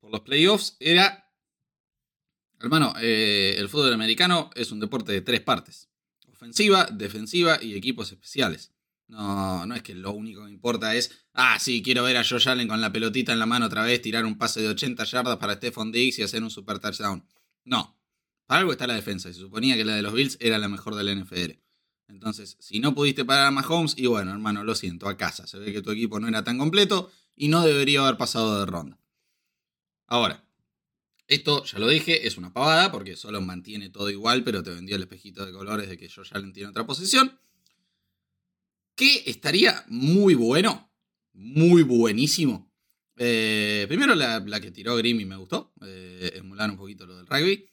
los 0.02 0.20
playoffs. 0.20 0.76
Era, 0.78 1.32
hermano, 2.60 2.94
eh, 3.00 3.56
el 3.58 3.68
fútbol 3.68 3.92
americano 3.92 4.50
es 4.54 4.70
un 4.70 4.78
deporte 4.78 5.10
de 5.10 5.20
tres 5.20 5.40
partes. 5.40 5.88
Ofensiva, 6.36 6.86
defensiva 6.92 7.58
y 7.62 7.74
equipos 7.74 8.12
especiales. 8.12 8.72
No, 9.08 9.64
no 9.66 9.74
es 9.74 9.82
que 9.82 9.94
lo 9.94 10.12
único 10.12 10.44
que 10.44 10.50
importa 10.50 10.94
es, 10.94 11.24
ah, 11.32 11.58
sí, 11.58 11.82
quiero 11.82 12.02
ver 12.02 12.16
a 12.16 12.24
Josh 12.24 12.48
Allen 12.48 12.68
con 12.68 12.80
la 12.80 12.92
pelotita 12.92 13.32
en 13.32 13.38
la 13.38 13.46
mano 13.46 13.66
otra 13.66 13.82
vez, 13.84 14.02
tirar 14.02 14.24
un 14.24 14.36
pase 14.36 14.60
de 14.60 14.68
80 14.68 15.04
yardas 15.04 15.36
para 15.38 15.54
Stephon 15.54 15.92
Diggs 15.92 16.18
y 16.18 16.22
hacer 16.22 16.42
un 16.42 16.50
super 16.50 16.78
touchdown. 16.78 17.24
No, 17.64 17.96
para 18.46 18.60
algo 18.60 18.72
está 18.72 18.86
la 18.86 18.94
defensa. 18.94 19.32
Se 19.32 19.40
suponía 19.40 19.76
que 19.76 19.84
la 19.84 19.94
de 19.94 20.02
los 20.02 20.12
Bills 20.12 20.36
era 20.40 20.58
la 20.58 20.68
mejor 20.68 20.94
de 20.94 21.04
la 21.04 21.14
NFL. 21.14 21.58
Entonces, 22.08 22.56
si 22.60 22.80
no 22.80 22.94
pudiste 22.94 23.24
parar 23.24 23.46
a 23.46 23.50
Mahomes, 23.50 23.94
y 23.96 24.06
bueno, 24.06 24.30
hermano, 24.32 24.62
lo 24.62 24.74
siento, 24.74 25.08
a 25.08 25.16
casa. 25.16 25.46
Se 25.46 25.58
ve 25.58 25.72
que 25.72 25.82
tu 25.82 25.90
equipo 25.90 26.20
no 26.20 26.28
era 26.28 26.44
tan 26.44 26.58
completo 26.58 27.10
y 27.34 27.48
no 27.48 27.62
debería 27.62 28.00
haber 28.02 28.16
pasado 28.16 28.60
de 28.60 28.66
ronda. 28.66 28.98
Ahora, 30.06 30.45
esto 31.28 31.64
ya 31.64 31.78
lo 31.78 31.88
dije, 31.88 32.26
es 32.26 32.36
una 32.36 32.52
pavada 32.52 32.92
porque 32.92 33.16
solo 33.16 33.40
mantiene 33.40 33.90
todo 33.90 34.10
igual, 34.10 34.44
pero 34.44 34.62
te 34.62 34.70
vendió 34.70 34.96
el 34.96 35.02
espejito 35.02 35.44
de 35.44 35.52
colores 35.52 35.88
de 35.88 35.96
que 35.96 36.08
Josh 36.08 36.30
Allen 36.32 36.52
tiene 36.52 36.70
otra 36.70 36.86
posición. 36.86 37.38
Que 38.94 39.24
estaría 39.26 39.84
muy 39.88 40.34
bueno, 40.34 40.90
muy 41.32 41.82
buenísimo. 41.82 42.72
Eh, 43.18 43.86
primero 43.88 44.14
la, 44.14 44.60
que 44.60 44.70
tiró 44.70 44.96
Grimmy 44.96 45.24
me 45.24 45.36
gustó, 45.36 45.72
eh, 45.82 46.32
emular 46.36 46.70
un 46.70 46.76
poquito 46.76 47.06
lo 47.06 47.16
del 47.16 47.26
rugby. 47.26 47.68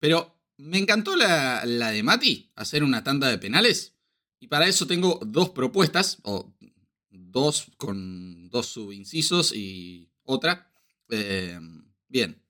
Pero 0.00 0.40
me 0.56 0.78
encantó 0.78 1.14
la, 1.14 1.64
de 1.64 2.02
Mati, 2.02 2.50
hacer 2.54 2.82
una 2.82 3.04
tanda 3.04 3.28
de 3.28 3.38
penales. 3.38 3.94
Y 4.40 4.46
para 4.46 4.66
eso 4.66 4.86
tengo 4.86 5.20
dos 5.26 5.50
propuestas, 5.50 6.18
o 6.22 6.54
dos 7.10 7.66
con 7.76 8.48
dos 8.48 8.66
subincisos 8.66 9.54
y 9.54 10.08
otra. 10.22 10.72
Eh, 11.10 11.58
bien, 12.08 12.40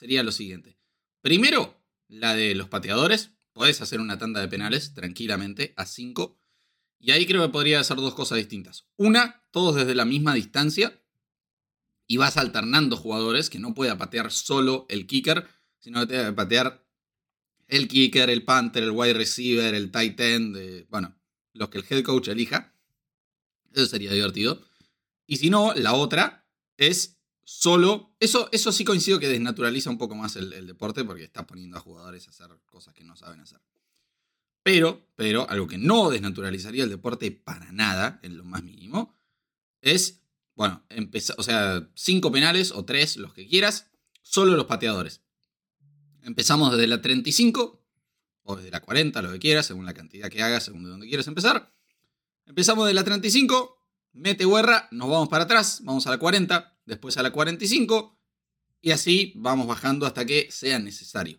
sería 0.00 0.22
lo 0.22 0.32
siguiente. 0.32 0.78
Primero, 1.20 1.78
la 2.08 2.34
de 2.34 2.54
los 2.54 2.68
pateadores. 2.68 3.32
Podés 3.52 3.82
hacer 3.82 4.00
una 4.00 4.16
tanda 4.16 4.40
de 4.40 4.48
penales 4.48 4.94
tranquilamente 4.94 5.74
a 5.76 5.84
5. 5.84 6.40
Y 6.98 7.10
ahí 7.10 7.26
creo 7.26 7.42
que 7.42 7.52
podría 7.52 7.80
hacer 7.80 7.98
dos 7.98 8.14
cosas 8.14 8.38
distintas. 8.38 8.86
Una, 8.96 9.44
todos 9.50 9.74
desde 9.76 9.94
la 9.94 10.06
misma 10.06 10.32
distancia. 10.32 11.02
Y 12.06 12.16
vas 12.16 12.38
alternando 12.38 12.96
jugadores 12.96 13.50
que 13.50 13.58
no 13.58 13.74
pueda 13.74 13.98
patear 13.98 14.32
solo 14.32 14.86
el 14.88 15.06
kicker 15.06 15.46
sino 15.80 16.00
que 16.00 16.14
te 16.14 16.24
que 16.24 16.32
patear 16.32 16.86
el 17.68 17.88
kicker, 17.88 18.30
el 18.30 18.44
punter, 18.44 18.82
el 18.82 18.90
wide 18.90 19.14
receiver, 19.14 19.74
el 19.74 19.90
tight 19.90 20.18
end, 20.20 20.86
bueno, 20.88 21.16
los 21.52 21.68
que 21.68 21.78
el 21.78 21.84
head 21.88 22.02
coach 22.02 22.28
elija. 22.28 22.74
Eso 23.72 23.86
sería 23.86 24.12
divertido. 24.12 24.60
Y 25.26 25.36
si 25.36 25.50
no, 25.50 25.72
la 25.74 25.94
otra 25.94 26.46
es 26.76 27.19
solo. 27.50 28.14
Eso, 28.20 28.48
eso 28.52 28.70
sí 28.70 28.84
coincido 28.84 29.18
que 29.18 29.28
desnaturaliza 29.28 29.90
un 29.90 29.98
poco 29.98 30.14
más 30.14 30.36
el, 30.36 30.66
deporte 30.66 31.04
porque 31.04 31.24
está 31.24 31.46
poniendo 31.46 31.76
a 31.76 31.80
jugadores 31.80 32.28
a 32.28 32.30
hacer 32.30 32.48
cosas 32.66 32.94
que 32.94 33.02
no 33.02 33.16
saben 33.16 33.40
hacer. 33.40 33.60
Pero, 34.62 35.08
pero, 35.16 35.48
algo 35.50 35.66
que 35.66 35.78
no 35.78 36.10
desnaturalizaría 36.10 36.84
el 36.84 36.90
deporte 36.90 37.32
para 37.32 37.72
nada, 37.72 38.20
en 38.22 38.36
lo 38.36 38.44
más 38.44 38.62
mínimo, 38.62 39.16
es, 39.80 40.20
bueno, 40.54 40.84
empezar, 40.90 41.34
o 41.38 41.42
sea, 41.42 41.90
cinco 41.94 42.30
penales 42.30 42.70
o 42.70 42.84
tres, 42.84 43.16
los 43.16 43.32
que 43.32 43.48
quieras, 43.48 43.90
solo 44.22 44.54
los 44.54 44.66
pateadores. 44.66 45.22
Empezamos 46.22 46.70
desde 46.70 46.86
la 46.86 47.00
35 47.00 47.82
o 48.42 48.56
desde 48.56 48.70
la 48.70 48.80
40, 48.80 49.22
lo 49.22 49.32
que 49.32 49.38
quieras, 49.40 49.66
según 49.66 49.86
la 49.86 49.94
cantidad 49.94 50.28
que 50.28 50.42
hagas, 50.42 50.64
según 50.64 50.84
de 50.84 50.90
dónde 50.90 51.08
quieras 51.08 51.26
empezar. 51.26 51.74
Empezamos 52.46 52.86
de 52.86 52.94
la 52.94 53.02
35, 53.02 53.79
mete 54.12 54.44
guerra, 54.44 54.88
nos 54.90 55.08
vamos 55.08 55.28
para 55.28 55.44
atrás, 55.44 55.80
vamos 55.84 56.06
a 56.06 56.10
la 56.10 56.18
40, 56.18 56.78
después 56.86 57.16
a 57.16 57.22
la 57.22 57.30
45 57.30 58.18
y 58.80 58.90
así 58.90 59.32
vamos 59.36 59.66
bajando 59.66 60.06
hasta 60.06 60.24
que 60.24 60.48
sea 60.50 60.78
necesario. 60.78 61.38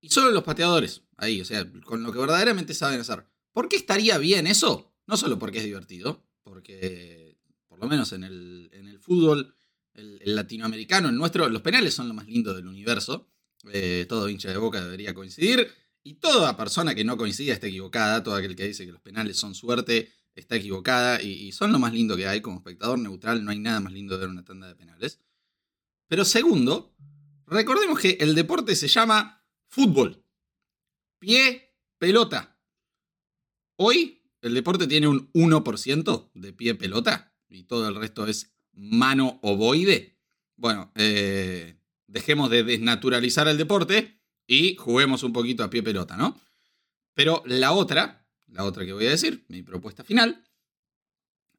Y 0.00 0.08
solo 0.10 0.30
los 0.30 0.42
pateadores, 0.42 1.02
ahí, 1.16 1.40
o 1.40 1.44
sea, 1.44 1.64
con 1.84 2.02
lo 2.02 2.12
que 2.12 2.18
verdaderamente 2.18 2.74
saben 2.74 3.00
hacer. 3.00 3.24
¿Por 3.52 3.68
qué 3.68 3.76
estaría 3.76 4.18
bien 4.18 4.46
eso? 4.46 4.92
No 5.06 5.16
solo 5.16 5.38
porque 5.38 5.58
es 5.58 5.64
divertido, 5.64 6.26
porque 6.42 7.38
por 7.68 7.78
lo 7.78 7.86
menos 7.86 8.12
en 8.12 8.24
el, 8.24 8.70
en 8.72 8.88
el 8.88 8.98
fútbol 8.98 9.54
el, 9.94 10.34
latinoamericano, 10.34 11.08
el 11.08 11.16
nuestro, 11.16 11.48
los 11.48 11.62
penales 11.62 11.94
son 11.94 12.08
lo 12.08 12.14
más 12.14 12.26
lindo 12.26 12.54
del 12.54 12.66
universo. 12.66 13.28
Eh, 13.72 14.06
todo 14.08 14.28
hincha 14.28 14.50
de 14.50 14.56
boca 14.56 14.82
debería 14.82 15.14
coincidir. 15.14 15.68
Y 16.02 16.14
toda 16.14 16.56
persona 16.56 16.94
que 16.94 17.04
no 17.04 17.16
coincida 17.16 17.52
está 17.52 17.68
equivocada. 17.68 18.22
Todo 18.24 18.34
aquel 18.34 18.56
que 18.56 18.66
dice 18.66 18.84
que 18.84 18.92
los 18.92 19.00
penales 19.00 19.36
son 19.36 19.54
suerte 19.54 20.12
está 20.34 20.56
equivocada. 20.56 21.22
Y, 21.22 21.52
son 21.52 21.72
lo 21.72 21.78
más 21.78 21.92
lindo 21.92 22.16
que 22.16 22.26
hay. 22.26 22.40
Como 22.40 22.58
espectador 22.58 22.98
neutral, 22.98 23.44
no 23.44 23.50
hay 23.50 23.58
nada 23.58 23.80
más 23.80 23.92
lindo 23.92 24.18
de 24.18 24.26
una 24.26 24.44
tanda 24.44 24.68
de 24.68 24.74
penales. 24.74 25.20
Pero 26.08 26.24
segundo, 26.24 26.94
recordemos 27.46 27.98
que 27.98 28.18
el 28.20 28.34
deporte 28.34 28.76
se 28.76 28.88
llama 28.88 29.44
fútbol. 29.68 30.24
Pie, 31.18 31.74
pelota. 31.98 32.58
Hoy 33.76 34.22
el 34.42 34.54
deporte 34.54 34.86
tiene 34.86 35.08
un 35.08 35.30
1% 35.32 36.30
de 36.34 36.52
pie, 36.52 36.74
pelota. 36.74 37.32
Y 37.48 37.64
todo 37.64 37.88
el 37.88 37.94
resto 37.94 38.26
es 38.26 38.52
mano 38.72 39.38
ovoide. 39.42 40.18
Bueno, 40.56 40.92
eh, 40.94 41.76
dejemos 42.06 42.50
de 42.50 42.64
desnaturalizar 42.64 43.48
el 43.48 43.56
deporte 43.56 44.20
y 44.46 44.76
juguemos 44.76 45.22
un 45.22 45.32
poquito 45.32 45.64
a 45.64 45.70
pie 45.70 45.82
pelota, 45.82 46.16
¿no? 46.16 46.38
Pero 47.14 47.42
la 47.46 47.72
otra, 47.72 48.21
la 48.52 48.64
otra 48.64 48.84
que 48.84 48.92
voy 48.92 49.06
a 49.06 49.10
decir, 49.10 49.44
mi 49.48 49.62
propuesta 49.62 50.04
final, 50.04 50.44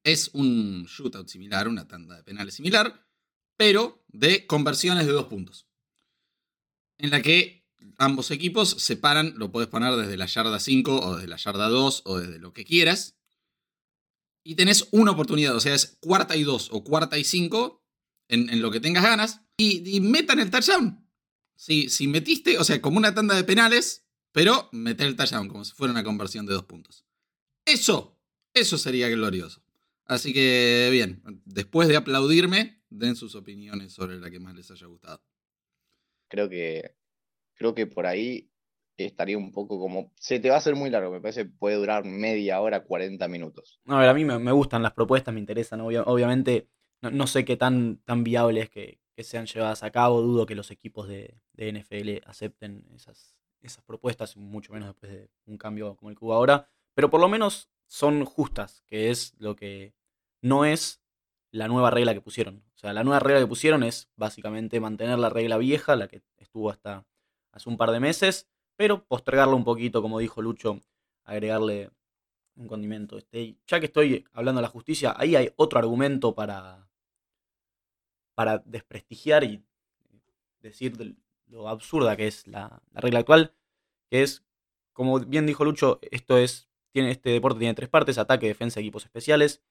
es 0.04 0.30
un 0.34 0.86
shootout 0.86 1.28
similar, 1.28 1.68
una 1.68 1.88
tanda 1.88 2.18
de 2.18 2.24
penales 2.24 2.56
similar, 2.56 3.06
pero 3.58 4.04
de 4.08 4.46
conversiones 4.48 5.06
de 5.06 5.14
dos 5.14 5.28
puntos. 5.28 5.68
En 6.98 7.10
la 7.10 7.22
que 7.22 7.66
ambos 7.98 8.32
equipos 8.32 8.70
se 8.70 8.96
paran, 8.96 9.34
lo 9.38 9.52
puedes 9.52 9.70
poner 9.70 9.96
desde 9.96 10.18
la 10.18 10.26
yarda 10.26 10.60
5 10.60 11.00
o 11.00 11.16
desde 11.16 11.28
la 11.28 11.38
yarda 11.38 11.70
2 11.70 12.04
o 12.06 12.20
desde 12.20 12.40
lo 12.40 12.54
que 12.54 12.66
quieras, 12.66 13.18
y 14.44 14.56
tenés 14.56 14.88
una 14.92 15.12
oportunidad, 15.12 15.56
o 15.56 15.60
sea, 15.60 15.74
es 15.74 15.98
cuarta 16.02 16.36
y 16.36 16.44
dos 16.44 16.70
o 16.72 16.84
cuarta 16.84 17.18
y 17.18 17.24
cinco 17.24 17.82
en, 18.28 18.62
lo 18.62 18.72
que 18.72 18.80
tengas 18.80 19.04
ganas 19.04 19.42
y, 19.58 20.00
metan 20.02 20.40
el 20.40 20.52
touchdown. 20.52 21.08
Si, 21.56 21.90
si 21.90 22.08
metiste, 22.08 22.58
o 22.58 22.64
sea, 22.64 22.82
como 22.82 22.98
una 22.98 23.14
tanda 23.14 23.36
de 23.36 23.44
penales, 23.44 24.03
pero 24.34 24.68
meter 24.74 25.08
el 25.08 25.16
touchdown 25.16 25.48
como 25.48 25.64
si 25.64 25.74
fuera 25.74 25.94
una 25.94 26.04
conversión 26.04 26.46
de 26.46 26.54
dos 26.54 26.66
puntos. 26.66 27.06
Eso, 27.66 28.20
eso 28.54 28.78
sería 28.78 29.08
glorioso. 29.08 29.64
Así 30.06 30.34
que 30.34 30.90
bien, 30.92 31.22
después 31.46 31.88
de 31.88 31.96
aplaudirme, 31.96 32.84
den 32.90 33.16
sus 33.16 33.36
opiniones 33.36 33.94
sobre 33.94 34.20
la 34.20 34.30
que 34.30 34.40
más 34.40 34.54
les 34.56 34.70
haya 34.70 34.88
gustado. 34.88 35.24
Creo 36.28 36.50
que, 36.50 36.96
creo 37.54 37.74
que 37.74 37.88
por 37.88 38.06
ahí 38.06 38.52
estaría 38.98 39.38
un 39.38 39.52
poco 39.52 39.80
como. 39.80 40.12
Se 40.20 40.40
te 40.40 40.50
va 40.50 40.56
a 40.56 40.58
hacer 40.60 40.76
muy 40.76 40.90
largo, 40.90 41.12
me 41.12 41.22
parece 41.22 41.46
que 41.46 41.52
puede 41.52 41.78
durar 41.78 42.06
media 42.06 42.60
hora, 42.62 42.84
40 42.84 43.28
minutos. 43.28 43.80
No, 43.86 43.98
a 43.98 44.02
ver, 44.02 44.10
a 44.10 44.14
mí 44.14 44.26
me, 44.26 44.52
gustan 44.52 44.84
las 44.84 44.94
propuestas, 44.94 45.34
me 45.34 45.40
interesan. 45.40 45.82
obviamente, 45.82 46.70
no, 47.02 47.28
sé 47.28 47.46
qué 47.46 47.58
tan, 47.58 47.98
tan 48.06 48.24
viable 48.24 48.62
es 48.62 48.70
que, 48.70 49.00
sean 49.18 49.46
llevadas 49.46 49.84
a 49.84 49.92
cabo. 49.92 50.22
Dudo 50.22 50.46
que 50.46 50.56
los 50.56 50.72
equipos 50.72 51.08
de, 51.08 51.40
NFL 51.58 52.28
acepten 52.28 52.86
esas, 52.96 53.36
esas 53.68 53.84
propuestas, 53.84 54.38
mucho 54.38 54.74
menos 54.74 54.90
después 54.90 55.12
de 55.12 55.30
un 55.46 55.58
cambio 55.58 55.96
como 55.96 56.10
el 56.10 56.18
que 56.18 56.26
hubo 56.26 56.34
ahora. 56.34 56.68
Pero 56.94 57.10
por 57.10 57.22
lo 57.22 57.30
menos 57.30 57.70
son 57.88 58.26
justas, 58.26 58.84
que 58.88 59.10
es 59.10 59.34
lo 59.40 59.56
que 59.56 59.94
no 60.42 60.66
es 60.66 61.02
la 61.52 61.68
nueva 61.68 61.92
regla 61.92 62.14
que 62.14 62.22
pusieron. 62.22 62.64
O 62.76 62.78
sea, 62.78 62.94
la 62.94 63.04
nueva 63.04 63.20
regla 63.20 63.42
que 63.42 63.48
pusieron 63.48 63.84
es 63.84 64.10
básicamente 64.16 64.80
mantener 64.80 65.20
la 65.20 65.30
regla 65.30 65.58
vieja, 65.58 65.96
la 65.96 66.08
que 66.08 66.24
estuvo 66.38 66.70
hasta 66.70 67.06
hace 67.52 67.70
un 67.70 67.78
par 67.78 67.92
de 67.92 68.00
meses, 68.00 68.50
pero 68.76 69.06
postergarlo 69.06 69.56
un 69.56 69.64
poquito, 69.64 70.02
como 70.02 70.20
dijo 70.20 70.42
Lucho, 70.42 70.82
agregarle 71.24 71.92
un 72.56 72.68
condimento. 72.68 73.18
Este, 73.18 73.58
ya 73.68 73.80
que 73.80 73.86
estoy 73.86 74.26
hablando 74.34 74.60
de 74.60 74.64
la 74.64 74.70
justicia, 74.70 75.14
ahí 75.18 75.36
hay 75.36 75.52
otro 75.56 75.80
argumento 75.80 76.34
para, 76.34 76.90
para 78.34 78.58
desprestigiar 78.60 79.44
y 79.44 79.64
decir 80.60 81.16
lo 81.54 81.70
absurda 81.70 82.18
que 82.18 82.28
es 82.28 82.48
la, 82.48 82.82
regla 82.94 83.20
actual, 83.20 83.54
que 84.10 84.24
es, 84.24 84.44
como 84.92 85.20
bien 85.20 85.46
dijo 85.46 85.64
Lucho, 85.64 86.00
esto 86.12 86.38
es, 86.38 86.68
tiene, 86.92 87.12
este 87.12 87.30
deporte 87.30 87.60
tiene 87.60 87.74
tres 87.76 87.90
partes, 87.90 88.18
ataque, 88.18 88.48
defensa, 88.48 88.80
equipos 88.80 89.06
especiales, 89.06 89.64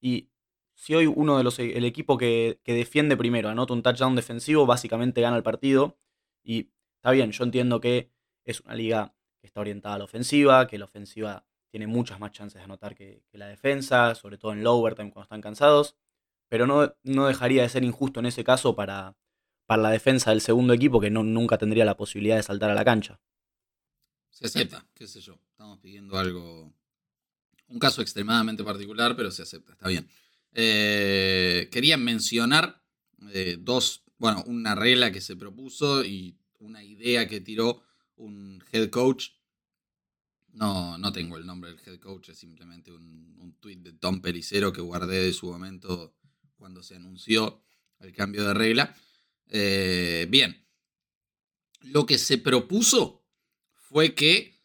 y 0.00 0.28
si 0.74 0.94
hoy 0.94 1.06
uno 1.06 1.38
de 1.38 1.44
los, 1.44 1.58
el 1.58 1.84
equipo 1.84 2.18
que, 2.18 2.60
que 2.62 2.74
defiende 2.74 3.16
primero 3.16 3.48
anota 3.48 3.72
un 3.72 3.82
touchdown 3.82 4.16
defensivo, 4.16 4.66
básicamente 4.66 5.20
gana 5.20 5.36
el 5.36 5.42
partido, 5.42 5.98
y 6.42 6.70
está 6.96 7.10
bien, 7.10 7.32
yo 7.32 7.44
entiendo 7.44 7.80
que 7.80 8.10
es 8.44 8.60
una 8.60 8.74
liga 8.74 9.14
que 9.40 9.46
está 9.46 9.60
orientada 9.60 9.94
a 9.94 9.98
la 9.98 10.04
ofensiva, 10.04 10.66
que 10.66 10.78
la 10.78 10.84
ofensiva 10.84 11.46
tiene 11.70 11.86
muchas 11.86 12.20
más 12.20 12.32
chances 12.32 12.60
de 12.60 12.64
anotar 12.64 12.94
que, 12.94 13.22
la 13.32 13.48
defensa, 13.48 14.14
sobre 14.14 14.38
todo 14.38 14.52
en 14.52 14.62
low 14.62 14.78
overtime 14.78 15.10
cuando 15.10 15.24
están 15.24 15.40
cansados, 15.40 15.96
pero 16.48 16.66
no, 16.66 16.94
no 17.02 17.26
dejaría 17.26 17.62
de 17.62 17.68
ser 17.68 17.82
injusto 17.82 18.20
en 18.20 18.26
ese 18.26 18.44
caso 18.44 18.76
para, 18.76 19.16
para 19.66 19.82
la 19.82 19.90
defensa 19.90 20.30
del 20.30 20.40
segundo 20.40 20.72
equipo 20.72 21.00
que 21.00 21.10
no, 21.10 21.22
nunca 21.22 21.58
tendría 21.58 21.84
la 21.84 21.96
posibilidad 21.96 22.36
de 22.36 22.42
saltar 22.42 22.70
a 22.70 22.74
la 22.74 22.84
cancha. 22.84 23.20
Se 24.30 24.46
acepta, 24.46 24.86
qué 24.94 25.06
sé 25.06 25.20
yo. 25.20 25.38
Estamos 25.50 25.78
pidiendo 25.78 26.18
algo, 26.18 26.72
un 27.68 27.78
caso 27.78 28.02
extremadamente 28.02 28.64
particular, 28.64 29.16
pero 29.16 29.30
se 29.30 29.42
acepta, 29.42 29.72
está 29.72 29.88
bien. 29.88 30.08
Eh, 30.52 31.68
quería 31.70 31.96
mencionar 31.96 32.82
eh, 33.32 33.56
dos, 33.60 34.02
bueno, 34.18 34.42
una 34.46 34.74
regla 34.74 35.12
que 35.12 35.20
se 35.20 35.36
propuso 35.36 36.04
y 36.04 36.36
una 36.58 36.82
idea 36.82 37.28
que 37.28 37.40
tiró 37.40 37.82
un 38.16 38.62
head 38.72 38.90
coach 38.90 39.30
no, 40.54 40.96
no 40.98 41.12
tengo 41.12 41.36
el 41.36 41.46
nombre 41.46 41.70
del 41.70 41.80
head 41.84 41.98
coach, 41.98 42.28
es 42.28 42.38
simplemente 42.38 42.92
un, 42.92 43.36
un 43.38 43.54
tweet 43.54 43.76
de 43.76 43.92
Tom 43.92 44.20
Pericero 44.20 44.72
que 44.72 44.80
guardé 44.80 45.20
de 45.20 45.32
su 45.32 45.46
momento 45.46 46.14
cuando 46.56 46.82
se 46.82 46.94
anunció 46.94 47.60
el 48.00 48.12
cambio 48.12 48.44
de 48.44 48.54
regla. 48.54 48.94
Eh, 49.50 50.26
bien, 50.30 50.66
lo 51.82 52.06
que 52.06 52.18
se 52.18 52.38
propuso 52.38 53.24
fue 53.74 54.14
que 54.14 54.62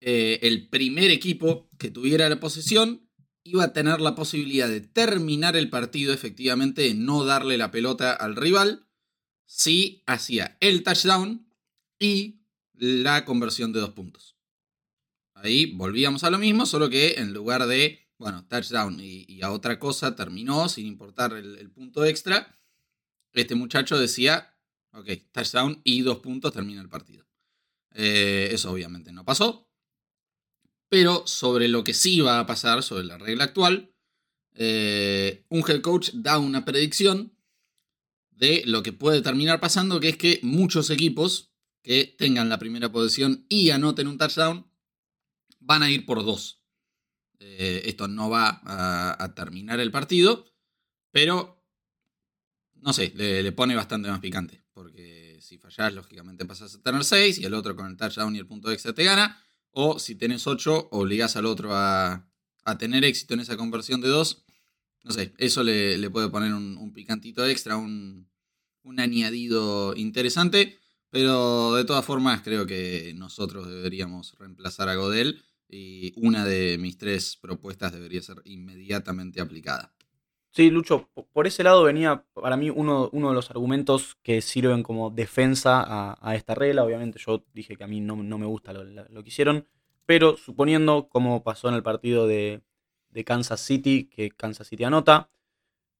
eh, 0.00 0.38
el 0.42 0.68
primer 0.68 1.10
equipo 1.10 1.68
que 1.78 1.90
tuviera 1.90 2.28
la 2.28 2.38
posesión 2.38 3.08
iba 3.42 3.64
a 3.64 3.72
tener 3.72 4.00
la 4.00 4.14
posibilidad 4.14 4.68
de 4.68 4.80
terminar 4.80 5.56
el 5.56 5.70
partido 5.70 6.12
efectivamente, 6.12 6.82
de 6.82 6.94
no 6.94 7.24
darle 7.24 7.56
la 7.56 7.70
pelota 7.70 8.12
al 8.12 8.36
rival, 8.36 8.86
si 9.46 10.02
hacía 10.06 10.56
el 10.60 10.82
touchdown 10.82 11.48
y 11.98 12.42
la 12.74 13.24
conversión 13.24 13.72
de 13.72 13.80
dos 13.80 13.90
puntos. 13.90 14.36
Ahí 15.34 15.72
volvíamos 15.74 16.24
a 16.24 16.30
lo 16.30 16.38
mismo, 16.38 16.66
solo 16.66 16.90
que 16.90 17.14
en 17.14 17.32
lugar 17.32 17.66
de, 17.66 18.08
bueno, 18.18 18.46
touchdown 18.48 18.98
y, 19.00 19.40
a 19.42 19.52
otra 19.52 19.78
cosa 19.78 20.14
terminó 20.14 20.68
sin 20.68 20.86
importar 20.86 21.32
el, 21.32 21.70
punto 21.70 22.04
extra, 22.04 22.57
este 23.40 23.54
muchacho 23.54 23.98
decía, 23.98 24.56
ok, 24.92 25.08
touchdown 25.32 25.80
y 25.84 26.02
dos 26.02 26.18
puntos 26.18 26.52
termina 26.52 26.80
el 26.80 26.88
partido. 26.88 27.26
Eh, 27.94 28.50
eso 28.52 28.70
obviamente 28.70 29.12
no 29.12 29.24
pasó. 29.24 29.68
Pero 30.88 31.26
sobre 31.26 31.68
lo 31.68 31.84
que 31.84 31.94
sí 31.94 32.20
va 32.20 32.40
a 32.40 32.46
pasar, 32.46 32.82
sobre 32.82 33.04
la 33.04 33.18
regla 33.18 33.44
actual, 33.44 33.94
eh, 34.54 35.44
un 35.50 35.62
head 35.68 35.80
coach 35.80 36.10
da 36.14 36.38
una 36.38 36.64
predicción 36.64 37.36
de 38.30 38.62
lo 38.66 38.82
que 38.82 38.92
puede 38.92 39.20
terminar 39.20 39.60
pasando, 39.60 40.00
que 40.00 40.10
es 40.10 40.16
que 40.16 40.40
muchos 40.42 40.90
equipos 40.90 41.52
que 41.82 42.04
tengan 42.04 42.48
la 42.48 42.58
primera 42.58 42.90
posición 42.90 43.46
y 43.48 43.70
anoten 43.70 44.08
un 44.08 44.18
touchdown 44.18 44.70
van 45.60 45.82
a 45.82 45.90
ir 45.90 46.06
por 46.06 46.24
dos. 46.24 46.62
Eh, 47.40 47.82
esto 47.84 48.08
no 48.08 48.30
va 48.30 48.60
a, 48.64 49.34
terminar 49.34 49.80
el 49.80 49.90
partido, 49.90 50.44
pero 51.12 51.57
no 52.82 52.92
sé, 52.92 53.12
le, 53.14 53.52
pone 53.52 53.74
bastante 53.74 54.08
más 54.08 54.20
picante. 54.20 54.62
Porque 54.72 55.38
si 55.40 55.58
fallás, 55.58 55.92
lógicamente 55.92 56.44
pasas 56.44 56.74
a 56.74 56.82
tener 56.82 57.04
6 57.04 57.38
y 57.38 57.44
el 57.44 57.54
otro 57.54 57.74
con 57.74 57.86
el 57.86 57.96
touchdown 57.96 58.34
y 58.36 58.38
el 58.38 58.46
punto 58.46 58.70
extra 58.70 58.92
te 58.92 59.04
gana. 59.04 59.42
O 59.70 59.98
si 59.98 60.14
tenés 60.14 60.46
8, 60.46 60.88
obligás 60.92 61.36
al 61.36 61.46
otro 61.46 61.70
a, 61.74 62.24
tener 62.78 63.04
éxito 63.04 63.34
en 63.34 63.40
esa 63.40 63.56
conversión 63.56 64.00
de 64.00 64.08
2. 64.08 64.44
No 65.04 65.12
sé, 65.12 65.32
eso 65.38 65.62
le, 65.62 66.10
puede 66.10 66.28
poner 66.28 66.52
un, 66.52 66.92
picantito 66.92 67.46
extra, 67.46 67.76
un, 67.76 68.28
un 68.82 69.00
añadido 69.00 69.94
interesante. 69.96 70.78
Pero 71.10 71.74
de 71.74 71.84
todas 71.84 72.04
formas, 72.04 72.42
creo 72.42 72.66
que 72.66 73.14
nosotros 73.16 73.66
deberíamos 73.66 74.34
reemplazar 74.38 74.90
a 74.90 74.94
Godel 74.94 75.42
y 75.68 76.12
una 76.16 76.44
de 76.44 76.78
mis 76.78 76.98
tres 76.98 77.36
propuestas 77.36 77.92
debería 77.92 78.22
ser 78.22 78.42
inmediatamente 78.44 79.40
aplicada. 79.40 79.94
Sí, 80.50 80.70
Lucho, 80.70 81.08
por 81.32 81.46
ese 81.46 81.62
lado 81.62 81.84
venía 81.84 82.24
para 82.32 82.56
mí 82.56 82.70
uno, 82.70 83.10
de 83.12 83.34
los 83.34 83.50
argumentos 83.50 84.16
que 84.22 84.40
sirven 84.40 84.82
como 84.82 85.10
defensa 85.10 86.16
a, 86.20 86.34
esta 86.34 86.54
regla. 86.54 86.84
Obviamente 86.84 87.18
yo 87.24 87.44
dije 87.52 87.76
que 87.76 87.84
a 87.84 87.86
mí 87.86 88.00
no, 88.00 88.16
me 88.16 88.46
gusta 88.46 88.72
lo, 88.72 89.22
que 89.22 89.28
hicieron, 89.28 89.66
pero 90.06 90.36
suponiendo 90.36 91.08
como 91.08 91.42
pasó 91.44 91.68
en 91.68 91.74
el 91.74 91.82
partido 91.82 92.26
de, 92.26 92.62
de 93.10 93.24
Kansas 93.24 93.60
City, 93.60 94.04
que 94.04 94.30
Kansas 94.30 94.66
City 94.66 94.84
anota 94.84 95.30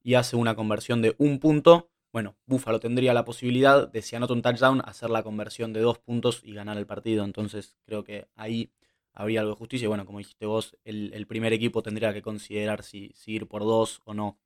y 0.02 0.14
hace 0.14 0.37
una 0.37 0.56
conversión 0.56 1.02
de 1.02 1.14
un 1.18 1.38
punto, 1.38 1.90
bueno, 2.12 2.37
Buffalo 2.46 2.80
tendría 2.80 3.14
la 3.14 3.24
posibilidad 3.24 3.87
de 3.87 4.02
si 4.02 4.16
anota 4.16 4.32
un 4.32 4.42
touchdown 4.42 4.82
hacer 4.84 5.11
la 5.11 5.22
conversión 5.22 5.72
de 5.72 5.80
dos 5.80 5.98
puntos 5.98 6.40
y 6.42 6.54
ganar 6.54 6.78
el 6.78 6.87
partido. 6.87 7.24
Entonces 7.24 7.76
creo 7.84 8.02
que 8.02 8.28
ahí 8.34 8.72
habría 9.12 9.40
algo 9.40 9.52
de 9.52 9.58
justicia. 9.58 9.88
bueno, 9.88 10.06
como 10.06 10.18
dijiste 10.18 10.46
vos, 10.46 10.76
el, 10.84 11.26
primer 11.26 11.52
equipo 11.52 11.82
tendría 11.82 12.12
que 12.12 12.22
considerar 12.22 12.82
si, 12.82 13.12
ir 13.26 13.46
por 13.46 13.62
dos 13.62 14.00
o 14.04 14.14
no. 14.14 14.38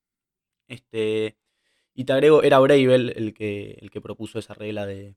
Este, 0.69 1.37
y 1.95 2.05
te 2.05 2.13
agrego, 2.13 2.43
era 2.43 2.59
Bravel 2.59 3.13
el 3.17 3.35
que, 3.35 3.79
el 3.81 3.91
que 3.91 4.01
propuso 4.01 4.39
esa 4.39 4.55
regla 4.55 4.87
de, 4.87 5.15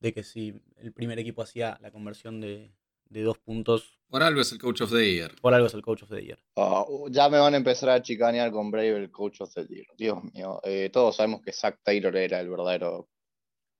que 0.00 0.22
si 0.22 0.62
el 0.78 0.92
primer 0.92 1.18
equipo 1.18 1.42
hacía 1.42 1.78
la 1.82 1.90
conversión 1.90 2.40
de, 2.40 2.72
dos 3.10 3.38
puntos. 3.38 3.98
Por 4.08 4.22
algo 4.22 4.40
es 4.40 4.52
el 4.52 4.58
coach 4.58 4.80
of 4.80 4.90
the 4.90 5.14
year. 5.14 5.34
Por 5.40 5.52
algo 5.52 5.66
es 5.66 5.74
el 5.74 5.82
coach 5.82 6.04
of 6.04 6.08
the 6.08 6.22
year. 6.22 6.38
Ah, 6.56 6.84
ya 7.10 7.28
me 7.28 7.38
van 7.38 7.54
a 7.54 7.58
empezar 7.58 7.90
a 7.90 8.02
chicanear 8.02 8.50
con 8.50 8.70
Brave 8.70 8.96
el 8.96 9.10
coach 9.10 9.40
of 9.40 9.52
the 9.52 9.66
year. 9.66 9.86
Dios 9.98 10.22
mío, 10.32 10.60
eh, 10.64 10.90
todos 10.90 11.16
sabemos 11.16 11.42
que 11.42 11.52
Zach 11.52 11.80
Taylor 11.82 12.16
era 12.16 12.40
el 12.40 12.48
verdadero 12.48 13.08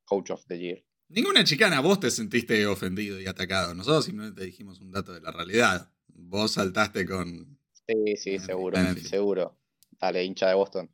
coach 0.05 0.31
of 0.31 0.45
the 0.47 0.59
year. 0.59 0.85
Ninguna 1.11 1.43
chicana, 1.43 1.81
vos 1.81 1.99
te 1.99 2.09
sentiste 2.09 2.65
ofendido 2.67 3.21
y 3.21 3.27
atacado. 3.27 3.75
Nosotros 3.75 4.05
simplemente 4.05 4.45
dijimos 4.45 4.81
un 4.81 4.93
dato 4.93 5.13
de 5.13 5.21
la 5.21 5.33
realidad. 5.33 5.91
Vos 6.07 6.53
saltaste 6.53 7.05
con. 7.05 7.59
Sí, 7.87 8.17
sí, 8.17 8.39
seguro, 8.39 8.79
seguro. 9.03 9.59
Dale, 9.99 10.25
hincha 10.25 10.49
de 10.49 10.55
Boston. 10.55 10.89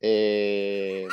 Eh... 0.00 1.08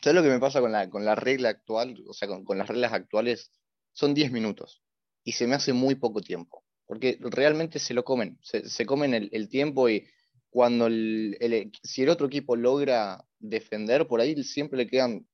¿Sabes 0.00 0.14
lo 0.14 0.22
que 0.22 0.28
me 0.28 0.38
pasa 0.38 0.60
con 0.60 0.70
la, 0.70 0.88
con 0.88 1.04
la 1.04 1.16
regla 1.16 1.48
actual? 1.48 2.00
O 2.06 2.12
sea, 2.12 2.28
con, 2.28 2.58
las 2.58 2.68
reglas 2.68 2.92
actuales, 2.92 3.50
son 3.92 4.14
10 4.14 4.30
minutos. 4.30 4.80
Y 5.24 5.32
se 5.32 5.48
me 5.48 5.56
hace 5.56 5.72
muy 5.72 5.96
poco 5.96 6.20
tiempo. 6.20 6.62
Porque 6.84 7.18
realmente 7.20 7.80
se 7.80 7.92
lo 7.92 8.04
comen. 8.04 8.38
Se, 8.40 8.86
comen 8.86 9.14
el, 9.14 9.48
tiempo 9.48 9.88
y 9.88 10.06
cuando 10.48 10.88
si 10.88 12.02
el 12.02 12.08
otro 12.08 12.28
equipo 12.28 12.54
logra 12.54 13.26
defender, 13.40 14.06
por 14.06 14.20
ahí 14.20 14.40
siempre 14.44 14.78
le 14.78 14.86
quedan 14.86 15.26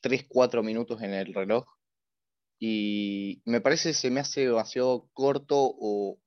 3, 0.00 0.26
4 0.28 0.62
minutos 0.62 1.02
en 1.02 1.14
el 1.14 1.34
reloj. 1.34 1.66
Y 2.60 3.42
me 3.44 3.60
parece 3.60 3.90
que 3.90 3.94
se 3.94 4.10
me 4.10 4.20
hace 4.20 4.46
demasiado 4.46 5.08
corto 5.12 5.56
o, 5.58 6.18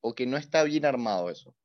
o, 0.00 0.14
que 0.14 0.26
no 0.26 0.36
está 0.36 0.62
bien 0.62 0.84
armado 0.84 1.30
eso. 1.30 1.56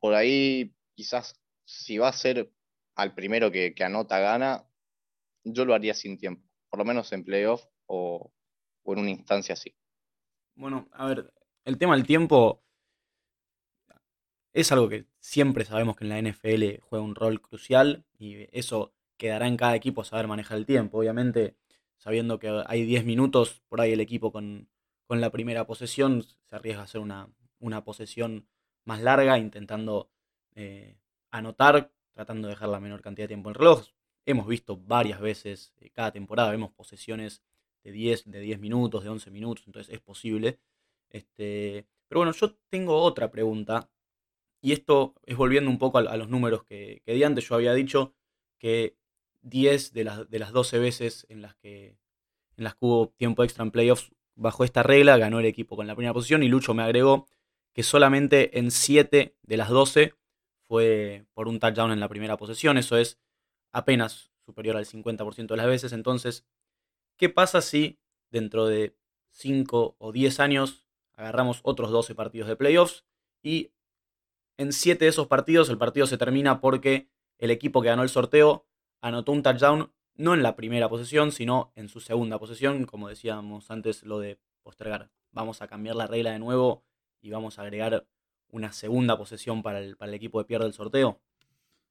Por 0.00 0.14
ahí, 0.14 0.74
quizás, 0.94 1.38
si 1.64 1.98
va 1.98 2.08
a 2.08 2.12
ser 2.12 2.50
al 2.94 3.14
primero 3.14 3.50
que, 3.50 3.74
anota 3.80 4.18
gana, 4.20 4.66
yo 5.44 5.64
lo 5.64 5.74
haría 5.74 5.94
sin 5.94 6.18
tiempo. 6.18 6.48
Por 6.70 6.78
lo 6.78 6.84
menos 6.84 7.12
en 7.12 7.24
playoff 7.24 7.64
o, 7.86 8.32
o 8.82 8.92
en 8.92 8.98
una 9.00 9.10
instancia 9.10 9.52
así. 9.52 9.76
Bueno, 10.54 10.88
a 10.92 11.06
ver, 11.06 11.32
el 11.64 11.78
tema 11.78 11.94
del 11.94 12.06
tiempo 12.06 12.64
es 14.52 14.72
algo 14.72 14.88
que 14.88 15.06
siempre 15.20 15.64
sabemos 15.64 15.96
que 15.96 16.04
en 16.04 16.10
la 16.10 16.20
NFL 16.20 16.80
juega 16.80 17.04
un 17.04 17.14
rol 17.14 17.40
crucial 17.40 18.04
y 18.18 18.48
eso 18.58 18.94
quedará 19.18 19.46
en 19.48 19.56
cada 19.56 19.76
equipo 19.76 20.04
saber 20.04 20.26
manejar 20.26 20.56
el 20.56 20.66
tiempo. 20.66 20.98
Obviamente, 20.98 21.56
sabiendo 21.98 22.38
que 22.38 22.62
hay 22.66 22.84
10 22.84 23.04
minutos, 23.04 23.62
por 23.68 23.80
ahí 23.80 23.92
el 23.92 24.00
equipo 24.00 24.32
con, 24.32 24.68
la 25.08 25.30
primera 25.30 25.66
posesión 25.66 26.22
se 26.22 26.56
arriesga 26.56 26.82
a 26.82 26.84
hacer 26.84 27.00
una, 27.00 27.84
posesión 27.84 28.46
más 28.84 29.02
larga, 29.02 29.38
intentando 29.38 30.10
eh, 30.54 30.98
anotar, 31.30 31.92
tratando 32.12 32.48
de 32.48 32.54
dejar 32.54 32.68
la 32.68 32.80
menor 32.80 33.02
cantidad 33.02 33.24
de 33.24 33.28
tiempo 33.28 33.50
en 33.50 33.56
el 33.56 33.58
reloj. 33.58 33.86
Hemos 34.24 34.46
visto 34.46 34.76
varias 34.76 35.20
veces, 35.20 35.72
eh, 35.80 35.90
cada 35.90 36.12
temporada 36.12 36.50
vemos 36.50 36.72
posesiones 36.72 37.42
de 37.82 37.92
10, 37.92 38.30
de 38.30 38.40
10 38.40 38.60
minutos, 38.60 39.02
de 39.02 39.10
11 39.10 39.30
minutos, 39.30 39.64
entonces 39.66 39.92
es 39.92 40.00
posible. 40.00 40.60
Este, 41.10 41.86
pero 42.06 42.20
bueno, 42.20 42.32
yo 42.32 42.54
tengo 42.68 43.00
otra 43.02 43.30
pregunta, 43.30 43.90
y 44.60 44.72
esto 44.72 45.14
es 45.24 45.36
volviendo 45.36 45.70
un 45.70 45.78
poco 45.78 45.98
a, 45.98 46.16
los 46.16 46.28
números 46.28 46.64
que, 46.64 47.02
que 47.04 47.14
di 47.14 47.22
antes. 47.22 47.48
Yo 47.48 47.54
había 47.54 47.74
dicho 47.74 48.14
que 48.58 48.97
10 49.42 49.92
de 49.92 50.04
las, 50.04 50.30
de 50.30 50.38
las 50.38 50.52
12 50.52 50.78
veces 50.78 51.26
en 51.28 51.42
las, 51.42 51.54
que, 51.56 51.98
en 52.56 52.64
las 52.64 52.76
hubo 52.80 53.08
tiempo 53.16 53.44
extra 53.44 53.64
en 53.64 53.70
playoffs 53.70 54.10
bajo 54.34 54.64
esta 54.64 54.82
regla, 54.82 55.16
ganó 55.16 55.40
el 55.40 55.46
equipo 55.46 55.76
con 55.76 55.86
la 55.86 55.94
primera 55.94 56.14
posición 56.14 56.42
y 56.42 56.48
Lucho 56.48 56.74
me 56.74 56.82
agregó 56.82 57.26
que 57.72 57.82
solamente 57.82 58.58
en 58.58 58.70
7 58.70 59.36
de 59.42 59.56
las 59.56 59.68
12 59.68 60.14
fue 60.66 61.26
por 61.32 61.48
un 61.48 61.58
touchdown 61.58 61.92
en 61.92 62.00
la 62.00 62.08
primera 62.08 62.36
posesión. 62.36 62.78
Eso 62.78 62.96
es 62.96 63.18
apenas 63.72 64.30
superior 64.44 64.76
al 64.76 64.86
50% 64.86 65.46
de 65.46 65.56
las 65.56 65.66
veces. 65.66 65.92
Entonces, 65.92 66.44
¿qué 67.16 67.28
pasa 67.28 67.60
si 67.62 67.98
dentro 68.30 68.66
de 68.66 68.96
5 69.30 69.96
o 69.98 70.12
10 70.12 70.40
años 70.40 70.86
agarramos 71.14 71.60
otros 71.62 71.90
12 71.90 72.14
partidos 72.14 72.48
de 72.48 72.56
playoffs 72.56 73.04
y 73.42 73.72
en 74.56 74.72
7 74.72 75.04
de 75.04 75.08
esos 75.08 75.26
partidos 75.26 75.68
el 75.68 75.78
partido 75.78 76.06
se 76.06 76.18
termina 76.18 76.60
porque 76.60 77.08
el 77.38 77.50
equipo 77.50 77.80
que 77.82 77.88
ganó 77.88 78.02
el 78.02 78.08
sorteo 78.08 78.66
anotó 79.00 79.32
un 79.32 79.42
touchdown 79.42 79.92
no 80.18 80.34
en 80.34 80.42
la 80.42 80.56
primera 80.56 80.88
posesión, 80.88 81.32
sino 81.32 81.72
en 81.76 81.88
su 81.88 82.00
segunda 82.00 82.38
posesión, 82.38 82.84
como 82.84 83.08
decíamos 83.08 83.70
antes, 83.70 84.02
lo 84.02 84.18
de 84.18 84.38
postergar. 84.62 85.10
Vamos 85.30 85.62
a 85.62 85.68
cambiar 85.68 85.96
la 85.96 86.06
regla 86.06 86.32
de 86.32 86.40
nuevo 86.40 86.84
y 87.22 87.30
vamos 87.30 87.58
a 87.58 87.62
agregar 87.62 88.06
una 88.50 88.72
segunda 88.72 89.16
posesión 89.16 89.62
para 89.62 89.78
el, 89.80 89.96
equipo 90.14 90.38
de 90.40 90.44
pierde 90.44 90.66
el 90.66 90.72
sorteo. 90.72 91.20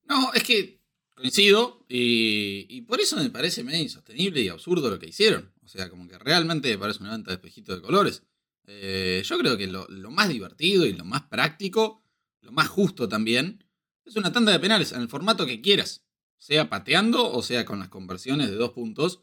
No, 0.03 0.33
es 0.33 0.43
que 0.43 0.81
coincido 1.15 1.85
y, 1.87 2.81
por 2.81 2.99
eso 2.99 3.15
me 3.15 3.29
parece 3.29 3.63
medio 3.63 3.81
insostenible 3.81 4.41
y 4.41 4.49
absurdo 4.49 4.89
lo 4.89 4.99
que 4.99 5.07
hicieron. 5.07 5.53
O 5.63 5.67
sea, 5.67 5.89
como 5.89 6.07
que 6.07 6.17
realmente 6.17 6.69
me 6.69 6.77
parece 6.77 7.01
una 7.01 7.11
venta 7.11 7.31
de 7.31 7.35
espejito 7.35 7.75
de 7.75 7.81
colores. 7.81 8.23
Eh, 8.67 9.21
yo 9.23 9.37
creo 9.37 9.57
que 9.57 9.67
lo, 9.67 9.87
lo, 9.87 10.11
más 10.11 10.27
divertido 10.27 10.85
y 10.85 10.93
lo 10.93 11.05
más 11.05 11.23
práctico, 11.23 12.03
lo 12.41 12.51
más 12.51 12.67
justo 12.67 13.07
también, 13.07 13.63
es 14.05 14.17
una 14.17 14.33
tanda 14.33 14.51
de 14.51 14.59
penales 14.59 14.91
en 14.91 15.01
el 15.01 15.07
formato 15.07 15.45
que 15.45 15.61
quieras. 15.61 16.06
Sea 16.37 16.69
pateando 16.69 17.31
o 17.31 17.41
sea 17.41 17.65
con 17.65 17.79
las 17.79 17.89
conversiones 17.89 18.49
de 18.49 18.55
dos 18.55 18.71
puntos 18.71 19.21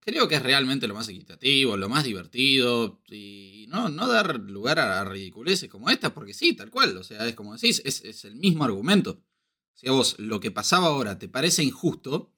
creo 0.00 0.26
que 0.28 0.36
es 0.36 0.42
realmente 0.42 0.88
lo 0.88 0.94
más 0.94 1.08
equitativo, 1.08 1.76
lo 1.76 1.88
más 1.88 2.04
divertido 2.04 3.00
y 3.08 3.66
no, 3.68 3.88
no 3.88 4.08
dar 4.08 4.40
lugar 4.40 4.78
a, 4.80 5.04
ridiculeces 5.04 5.68
como 5.68 5.90
esta, 5.90 6.12
porque 6.12 6.34
sí, 6.34 6.54
tal 6.54 6.70
cual, 6.70 6.96
o 6.96 7.04
sea, 7.04 7.26
es 7.28 7.34
como 7.34 7.54
decís, 7.54 7.82
es, 7.84 8.24
el 8.24 8.36
mismo 8.36 8.64
argumento. 8.64 9.22
Si 9.74 9.88
a 9.88 9.92
vos 9.92 10.18
lo 10.18 10.40
que 10.40 10.50
pasaba 10.50 10.88
ahora 10.88 11.18
te 11.18 11.28
parece 11.28 11.62
injusto, 11.62 12.32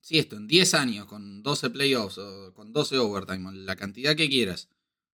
si 0.00 0.18
esto 0.18 0.36
en 0.36 0.46
10 0.46 0.74
años, 0.74 1.06
con 1.06 1.42
12 1.42 1.70
playoffs 1.70 2.18
o 2.18 2.54
con 2.54 2.72
12 2.72 2.98
overtime, 2.98 3.52
la 3.52 3.76
cantidad 3.76 4.14
que 4.14 4.28
quieras, 4.28 4.68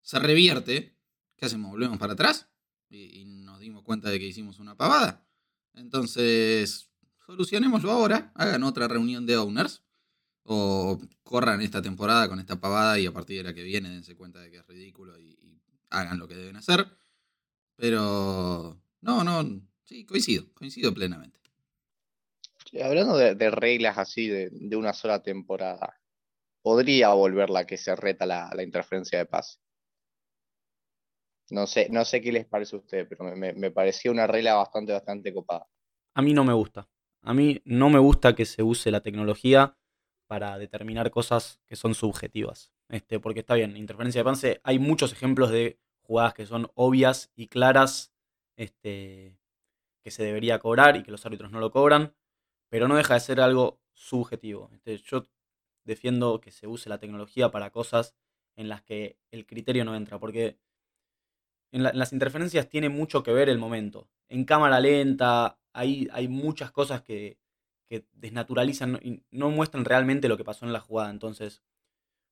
se 0.03 0.19
revierte, 0.19 0.97
¿qué 1.37 1.47
hacemos? 1.47 1.71
¿Volvemos 1.71 1.99
para 1.99 2.15
atrás? 2.15 2.49
Y, 2.89 3.21
y 3.21 3.25
nos 3.25 3.61
dimos 3.61 3.83
cuenta 3.83 4.11
de 4.11 4.19
que 4.19 4.27
hicimos 4.27 4.59
una 4.59 4.77
pavada. 4.77 5.27
Entonces, 5.75 6.90
solucionémoslo 7.31 7.93
ahora, 7.93 8.33
hagan 8.35 8.65
otra 8.65 8.89
reunión 8.89 9.25
de 9.25 9.37
owners 9.37 9.85
o 10.43 10.99
corran 11.23 11.61
esta 11.61 11.81
temporada 11.81 12.29
con 12.29 12.41
esta 12.41 12.61
pavada 12.61 12.99
y 12.99 13.07
a 13.07 13.13
partir 13.13 13.39
de 13.39 13.45
la 13.45 13.55
que 13.55 13.63
viene 13.63 13.89
dense 13.89 14.17
cuenta 14.17 14.41
de 14.41 14.51
que 14.51 14.57
es 14.59 14.67
ridículo 14.67 15.19
y, 15.19 15.39
hagan 15.93 16.19
lo 16.19 16.29
que 16.29 16.37
deben 16.37 16.57
hacer. 16.57 16.87
Pero 17.77 18.81
no, 19.01 19.25
no, 19.25 19.61
sí, 19.85 20.05
coincido, 20.07 20.45
coincido 20.55 20.95
plenamente. 20.95 21.41
Hablando 22.81 23.17
de, 23.17 23.51
reglas 23.51 23.99
así 23.99 24.29
de, 24.29 24.77
una 24.77 24.93
sola 24.93 25.23
temporada, 25.23 26.01
podría 26.63 27.09
volver 27.11 27.51
la 27.51 27.67
que 27.67 27.77
se 27.77 27.97
reta 27.97 28.27
la, 28.27 28.63
interferencia 28.63 29.19
de 29.19 29.27
pase. 29.27 29.59
No 31.51 31.67
sé, 31.67 31.89
no 31.91 32.05
sé 32.05 32.21
qué 32.21 32.31
les 32.31 32.47
parece 32.47 32.77
a 32.77 32.79
ustedes, 32.79 33.09
pero 33.09 33.25
me, 33.37 33.53
me 33.53 33.71
parecía 33.73 34.13
una 34.13 34.29
regla 34.29 34.55
bastante, 34.55 34.93
bastante 34.93 35.35
copada. 35.35 35.67
A 36.15 36.23
mí 36.23 36.33
no 36.33 36.45
me 36.45 36.53
gusta. 36.53 36.89
A 37.23 37.35
mí 37.35 37.61
no 37.65 37.91
me 37.91 37.99
gusta 37.99 38.35
que 38.35 38.47
se 38.47 38.63
use 38.63 38.91
la 38.91 39.03
tecnología 39.03 39.77
para 40.27 40.59
determinar 40.59 41.11
cosas 41.11 41.61
que 41.67 41.77
son 41.77 41.95
subjetivas. 41.95 42.73
Este, 42.89 43.21
porque 43.21 43.41
está 43.41 43.55
bien, 43.55 43.77
interferencia 43.77 44.21
de 44.21 44.25
pase, 44.25 44.61
hay 44.65 44.79
muchos 44.79 45.13
ejemplos 45.13 45.51
de 45.51 45.79
jugadas 46.03 46.35
que 46.35 46.47
son 46.47 46.71
obvias 46.75 47.31
y 47.37 47.49
claras 47.49 48.13
este, 48.57 49.39
que 50.03 50.11
se 50.11 50.25
debería 50.25 50.59
cobrar 50.59 50.97
y 50.97 51.03
que 51.03 51.11
los 51.11 51.25
árbitros 51.25 51.51
no 51.51 51.61
lo 51.61 51.71
cobran, 51.71 52.15
pero 52.69 52.89
no 52.89 52.97
deja 52.97 53.15
de 53.15 53.21
ser 53.21 53.41
algo 53.41 53.81
subjetivo. 53.93 54.71
Este, 54.73 54.97
yo 54.99 55.29
defiendo 55.85 56.41
que 56.41 56.51
se 56.51 56.67
use 56.67 56.89
la 56.89 56.99
tecnología 56.99 57.51
para 57.51 57.71
cosas 57.71 58.17
en 58.57 58.69
las 58.69 58.83
que 58.83 59.19
el 59.31 59.47
criterio 59.47 59.85
no 59.85 59.95
entra, 59.95 60.19
porque 60.19 60.59
en, 61.73 61.83
las 61.83 62.13
interferencias 62.13 62.69
tiene 62.69 62.89
mucho 62.89 63.23
que 63.23 63.33
ver 63.33 63.49
el 63.49 63.59
momento. 63.59 64.09
En 64.29 64.45
cámara 64.45 64.81
lenta 64.81 65.60
hay, 65.73 66.29
muchas 66.29 66.71
cosas 66.71 67.03
que, 67.03 67.39
que 67.89 68.07
desnaturalizan 68.13 68.99
y 69.03 69.23
no 69.31 69.51
muestran 69.51 69.85
realmente 69.85 70.29
lo 70.29 70.37
que 70.37 70.45
pasó 70.45 70.67
en 70.67 70.73
la 70.73 70.81
jugada. 70.81 71.11
Entonces, 71.11 71.63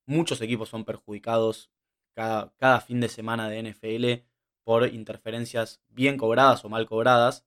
muchos 0.06 0.40
equipos 0.40 0.68
son 0.68 0.84
perjudicados 0.84 1.70
cada, 2.14 2.52
cada 2.56 2.80
fin 2.80 3.00
de 3.00 3.08
semana 3.08 3.48
de 3.48 3.62
NFL 3.62 4.26
por 4.64 4.86
interferencias 4.92 5.80
bien 5.88 6.18
cobradas 6.18 6.64
o 6.64 6.68
mal 6.68 6.86
cobradas. 6.86 7.46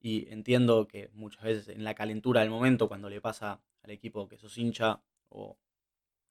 Y 0.00 0.28
entiendo 0.32 0.88
que 0.88 1.10
muchas 1.12 1.44
veces 1.44 1.68
en 1.68 1.84
la 1.84 1.94
calentura 1.94 2.40
del 2.40 2.50
momento, 2.50 2.88
cuando 2.88 3.08
le 3.08 3.20
pasa 3.20 3.62
al 3.82 3.90
equipo 3.90 4.28
que 4.28 4.38
sos 4.38 4.58
hincha 4.58 5.02
o 5.28 5.58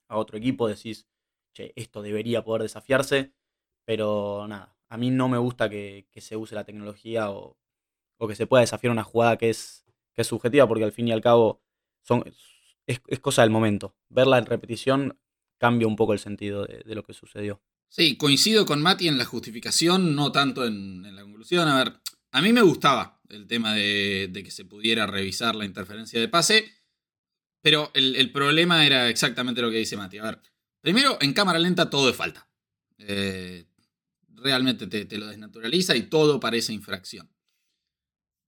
a 0.07 0.17
otro 0.17 0.37
equipo, 0.37 0.67
decís, 0.67 1.07
che, 1.53 1.73
esto 1.75 2.01
debería 2.01 2.43
poder 2.43 2.63
desafiarse. 2.63 3.33
Pero 3.85 4.47
nada, 4.47 4.75
a 4.89 4.97
mí 4.97 5.09
no 5.09 5.29
me 5.29 5.37
gusta 5.37 5.69
que, 5.69 6.07
se 6.17 6.35
use 6.35 6.55
la 6.55 6.65
tecnología 6.65 7.31
o, 7.31 7.57
o, 8.21 8.27
que 8.27 8.35
se 8.35 8.47
pueda 8.47 8.61
desafiar 8.61 8.91
una 8.91 9.03
jugada 9.03 9.37
que 9.37 9.49
es 9.49 9.81
que 10.13 10.21
es 10.21 10.27
subjetiva, 10.27 10.67
porque 10.67 10.83
al 10.83 10.91
fin 10.91 11.07
y 11.07 11.11
al 11.11 11.21
cabo 11.21 11.63
son, 12.01 12.23
es, 12.85 13.19
cosa 13.19 13.43
del 13.43 13.51
momento. 13.51 13.95
Verla 14.09 14.37
en 14.37 14.45
repetición 14.45 15.17
cambia 15.57 15.87
un 15.87 15.95
poco 15.95 16.13
el 16.13 16.19
sentido 16.19 16.65
de, 16.65 16.95
lo 16.95 17.03
que 17.03 17.13
sucedió. 17.13 17.61
Sí, 17.87 18.17
coincido 18.17 18.65
con 18.65 18.81
Mati 18.81 19.07
en 19.07 19.17
la 19.17 19.25
justificación, 19.25 20.15
no 20.15 20.31
tanto 20.31 20.65
en, 20.65 21.15
la 21.15 21.21
conclusión. 21.21 21.67
A 21.67 21.83
ver, 21.83 21.93
a 22.31 22.41
mí 22.41 22.51
me 22.51 22.61
gustaba 22.61 23.21
el 23.29 23.47
tema 23.47 23.73
de, 23.73 24.29
que 24.33 24.51
se 24.51 24.65
pudiera 24.65 25.07
revisar 25.07 25.55
la 25.55 25.65
interferencia 25.65 26.19
de 26.19 26.27
pase, 26.27 26.65
pero 27.61 27.91
el, 27.93 28.31
problema 28.31 28.85
era 28.85 29.09
exactamente 29.09 29.61
lo 29.61 29.69
que 29.69 29.77
dice 29.77 29.97
Mati. 29.97 30.17
A 30.17 30.23
ver, 30.23 30.39
primero, 30.81 31.17
en 31.21 31.33
cámara 31.33 31.59
lenta 31.59 31.89
todo 31.89 32.09
es 32.09 32.15
falta. 32.15 32.49
Eh, 32.97 33.65
realmente 34.29 34.87
te, 34.87 35.17
lo 35.17 35.27
desnaturaliza 35.27 35.95
y 35.95 36.03
todo 36.03 36.39
parece 36.39 36.73
infracción. 36.73 37.29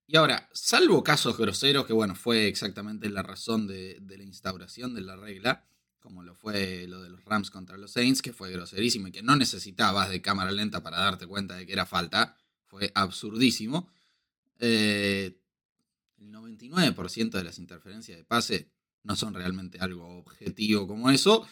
Y 0.05 0.17
ahora, 0.17 0.49
salvo 0.53 1.03
casos 1.03 1.37
groseros, 1.37 1.85
que 1.85 1.93
bueno, 1.93 2.15
fue 2.15 2.47
exactamente 2.47 3.09
la 3.09 3.23
razón 3.23 3.67
de, 3.67 4.01
la 4.05 4.23
instauración 4.23 4.93
de 4.93 5.01
la 5.01 5.15
regla, 5.15 5.65
como 5.99 6.23
lo 6.23 6.35
fue 6.35 6.85
lo 6.87 7.01
de 7.01 7.09
los 7.09 7.23
Rams 7.23 7.49
contra 7.49 7.77
los 7.77 7.91
Saints, 7.91 8.21
que 8.21 8.33
fue 8.33 8.51
groserísimo 8.51 9.07
y 9.07 9.11
que 9.11 9.23
no 9.23 9.35
necesitabas 9.35 10.09
de 10.09 10.21
cámara 10.21 10.51
lenta 10.51 10.83
para 10.83 10.99
darte 10.99 11.25
cuenta 11.25 11.55
de 11.55 11.65
que 11.65 11.73
era 11.73 11.85
falta, 11.85 12.37
fue 12.65 12.91
absurdísimo. 12.93 13.89
Eh, 14.59 15.39
el 16.19 16.31
99% 16.31 17.31
de 17.31 17.43
las 17.43 17.57
interferencias 17.57 18.17
de 18.17 18.25
pase 18.25 18.69
no 19.03 19.15
son 19.15 19.33
realmente 19.33 19.79
algo 19.79 20.17
objetivo 20.17 20.87
como 20.87 21.09
eso. 21.11 21.47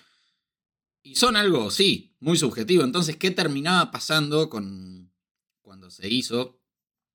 Y 1.03 1.15
son 1.15 1.35
algo, 1.35 1.71
sí, 1.71 2.15
muy 2.19 2.37
subjetivo. 2.37 2.83
Entonces, 2.83 3.15
¿qué 3.15 3.31
terminaba 3.31 3.91
pasando 3.91 4.49
con 4.49 5.11
cuando 5.61 5.89
se 5.89 6.09
hizo 6.09 6.61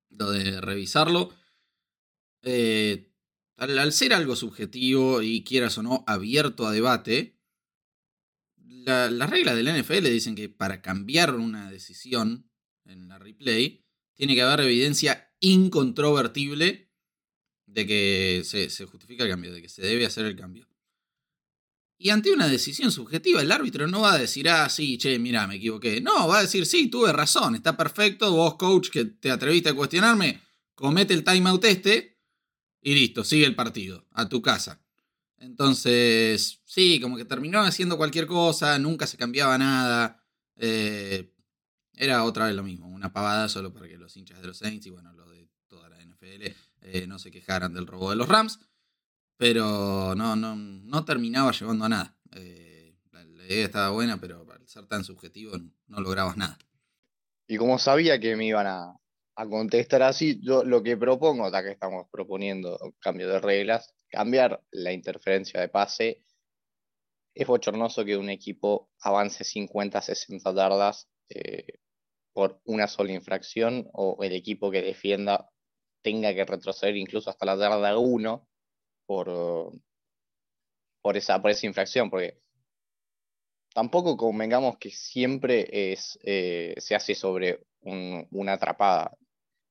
lo 0.09 0.31
de 0.31 0.61
revisarlo. 0.61 1.33
Eh, 2.43 3.11
al, 3.57 3.91
ser 3.91 4.13
algo 4.13 4.35
subjetivo 4.35 5.21
y 5.21 5.43
quieras 5.43 5.77
o 5.77 5.83
no 5.83 6.03
abierto 6.07 6.67
a 6.67 6.71
debate, 6.71 7.39
las 8.57 9.29
reglas 9.29 9.55
de 9.55 9.63
la 9.63 9.77
NFL 9.77 10.03
dicen 10.03 10.35
que 10.35 10.49
para 10.49 10.81
cambiar 10.81 11.35
una 11.35 11.69
decisión 11.69 12.49
en 12.85 13.09
la 13.09 13.19
replay, 13.19 13.85
tiene 14.13 14.35
que 14.35 14.41
haber 14.41 14.65
evidencia 14.65 15.33
incontrovertible 15.39 16.91
de 17.65 17.85
que 17.85 18.41
se, 18.45 18.69
se, 18.69 18.85
justifica 18.85 19.23
el 19.23 19.29
cambio, 19.29 19.53
de 19.53 19.61
que 19.61 19.69
se 19.69 19.81
debe 19.81 20.05
hacer 20.05 20.25
el 20.25 20.35
cambio. 20.35 20.67
Y 21.99 22.11
ante 22.11 22.31
una 22.31 22.47
decisión 22.47 22.91
subjetiva, 22.91 23.41
el 23.41 23.51
árbitro 23.51 23.87
no 23.87 24.01
va 24.01 24.13
a 24.13 24.17
decir, 24.19 24.47
ah, 24.49 24.69
sí, 24.69 24.99
che, 24.99 25.17
mira, 25.17 25.47
me 25.47 25.55
equivoqué. 25.55 25.99
No, 25.99 26.27
va 26.27 26.39
a 26.39 26.41
decir, 26.43 26.67
sí, 26.67 26.89
tuve 26.89 27.11
razón, 27.11 27.55
está 27.55 27.75
perfecto, 27.75 28.31
vos, 28.31 28.55
coach, 28.55 28.89
que 28.89 29.05
te 29.05 29.31
atreviste 29.31 29.69
a 29.69 29.73
cuestionarme, 29.73 30.41
comete 30.75 31.15
el 31.15 31.23
timeout 31.23 31.63
este 31.65 32.19
y 32.81 32.93
listo, 32.93 33.23
sigue 33.23 33.45
el 33.45 33.55
partido, 33.55 34.05
a 34.11 34.29
tu 34.29 34.43
casa. 34.43 34.79
Entonces, 35.39 36.61
sí, 36.65 36.99
como 36.99 37.17
que 37.17 37.25
terminó 37.25 37.61
haciendo 37.61 37.97
cualquier 37.97 38.27
cosa, 38.27 38.77
nunca 38.77 39.07
se 39.07 39.17
cambiaba 39.17 39.57
nada. 39.57 40.23
Eh, 40.55 41.33
era 41.93 42.23
otra 42.23 42.45
vez 42.45 42.55
lo 42.55 42.63
mismo, 42.63 42.87
una 42.87 43.11
pavada 43.11 43.49
solo 43.49 43.73
para 43.73 43.87
que 43.87 43.97
los 43.97 44.15
hinchas 44.15 44.39
de 44.39 44.47
los 44.47 44.57
Saints 44.57 44.85
y 44.85 44.91
bueno, 44.91 45.13
los 45.13 45.31
de 45.31 45.49
toda 45.67 45.89
la 45.89 45.97
NFL 45.97 46.43
eh, 46.81 47.07
no 47.07 47.17
se 47.17 47.31
quejaran 47.31 47.73
del 47.73 47.87
robo 47.87 48.11
de 48.11 48.15
los 48.15 48.27
Rams 48.27 48.59
pero 49.37 50.15
no, 50.15 50.35
no, 50.35 50.55
no 50.55 51.05
terminaba 51.05 51.51
llevando 51.51 51.85
a 51.85 51.89
nada. 51.89 52.15
Eh, 52.35 52.95
la, 53.11 53.23
idea 53.45 53.65
estaba 53.65 53.91
buena, 53.91 54.19
pero 54.19 54.45
al 54.51 54.67
ser 54.67 54.87
tan 54.87 55.03
subjetivo 55.03 55.53
no, 55.87 56.01
lograbas 56.01 56.35
nada. 56.35 56.57
Y 57.47 57.57
como 57.57 57.79
sabía 57.79 58.19
que 58.19 58.35
me 58.35 58.45
iban 58.47 58.67
a, 58.67 58.99
contestar 59.49 60.01
así, 60.01 60.39
yo 60.41 60.63
lo 60.63 60.81
que 60.81 60.97
propongo, 60.97 61.51
ya 61.51 61.61
que 61.61 61.71
estamos 61.71 62.07
proponiendo 62.11 62.77
cambio 62.99 63.29
de 63.29 63.39
reglas, 63.39 63.93
cambiar 64.09 64.63
la 64.71 64.91
interferencia 64.91 65.61
de 65.61 65.69
pase. 65.69 66.23
Es 67.35 67.45
bochornoso 67.45 68.03
que 68.03 68.17
un 68.17 68.31
equipo 68.31 68.89
avance 68.99 69.43
50, 69.43 70.01
60 70.01 70.55
yardas 70.55 71.07
eh, 71.29 71.79
por 72.33 72.59
una 72.65 72.87
sola 72.87 73.11
infracción 73.11 73.87
o 73.93 74.17
el 74.23 74.33
equipo 74.33 74.71
que 74.71 74.81
defienda 74.81 75.47
tenga 76.01 76.33
que 76.33 76.43
retroceder 76.43 76.97
incluso 76.97 77.29
hasta 77.29 77.45
la 77.45 77.55
yarda 77.55 77.95
1 77.95 78.47
por, 79.07 79.71
por, 81.01 81.17
esa, 81.17 81.41
por 81.41 81.49
esa 81.49 81.65
infracción, 81.65 82.11
porque 82.11 82.39
tampoco 83.73 84.15
convengamos 84.17 84.77
que 84.77 84.91
siempre 84.91 85.91
es, 85.91 86.19
eh, 86.23 86.75
se 86.77 86.93
hace 86.93 87.15
sobre 87.15 87.65
una 87.81 88.53
atrapada. 88.53 89.17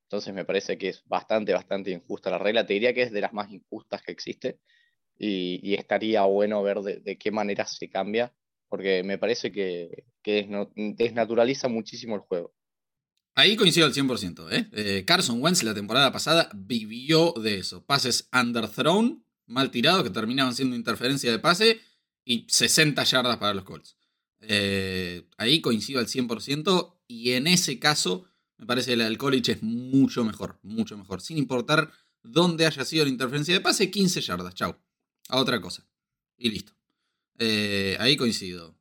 Entonces 0.06 0.32
me 0.32 0.44
parece 0.44 0.78
que 0.78 0.88
es 0.90 1.02
bastante, 1.06 1.52
bastante 1.52 1.90
injusta 1.90 2.30
la 2.30 2.38
regla. 2.38 2.66
Te 2.66 2.74
diría 2.74 2.94
que 2.94 3.02
es 3.02 3.12
de 3.12 3.20
las 3.20 3.32
más 3.32 3.50
injustas 3.50 4.02
que 4.02 4.12
existe 4.12 4.58
y, 5.18 5.74
estaría 5.74 6.22
bueno 6.22 6.62
ver 6.62 6.80
de, 6.80 7.18
qué 7.18 7.30
manera 7.30 7.66
se 7.66 7.88
cambia, 7.88 8.32
porque 8.68 9.02
me 9.02 9.18
parece 9.18 9.50
que, 9.52 10.04
desnaturaliza 10.96 11.68
muchísimo 11.68 12.14
el 12.14 12.20
juego. 12.22 12.54
Ahí 13.34 13.56
coincido 13.56 13.86
al 13.86 13.92
100%. 13.92 14.50
¿eh? 14.50 14.68
¿eh? 14.72 15.04
Carson 15.04 15.42
Wentz 15.42 15.62
la 15.62 15.74
temporada 15.74 16.10
pasada 16.10 16.48
vivió 16.54 17.32
de 17.32 17.58
eso. 17.58 17.84
Pases 17.84 18.30
underthrown, 18.32 19.25
mal 19.46 19.70
tirados, 19.70 20.02
que 20.02 20.10
terminaban 20.10 20.54
siendo 20.54 20.76
interferencia 20.76 21.30
de 21.30 21.38
pase, 21.38 21.80
y 22.24 22.46
60 22.48 23.02
yardas 23.04 23.36
para 23.38 23.54
los 23.54 23.64
Colts. 23.64 23.96
Eh, 24.40 25.28
ahí 25.38 25.60
coincido 25.60 26.00
al 26.00 26.06
100% 26.06 26.98
y 27.08 27.32
en 27.32 27.46
ese 27.46 27.78
caso 27.78 28.26
me 28.58 28.66
parece 28.66 28.92
que 28.92 28.96
la 28.96 29.04
del 29.04 29.18
college 29.18 29.52
es 29.52 29.62
mucho 29.62 30.24
mejor, 30.24 30.58
mucho 30.62 30.96
mejor. 30.96 31.20
Sin 31.20 31.38
importar 31.38 31.90
dónde 32.22 32.66
haya 32.66 32.84
sido 32.84 33.04
la 33.04 33.10
interferencia 33.10 33.54
de 33.54 33.60
pase, 33.60 33.90
15 33.90 34.20
yardas, 34.20 34.54
chau. 34.54 34.76
A 35.28 35.38
otra 35.38 35.60
cosa. 35.60 35.86
Y 36.36 36.50
listo. 36.50 36.72
Eh, 37.38 37.96
ahí 38.00 38.16
coincido. 38.16 38.76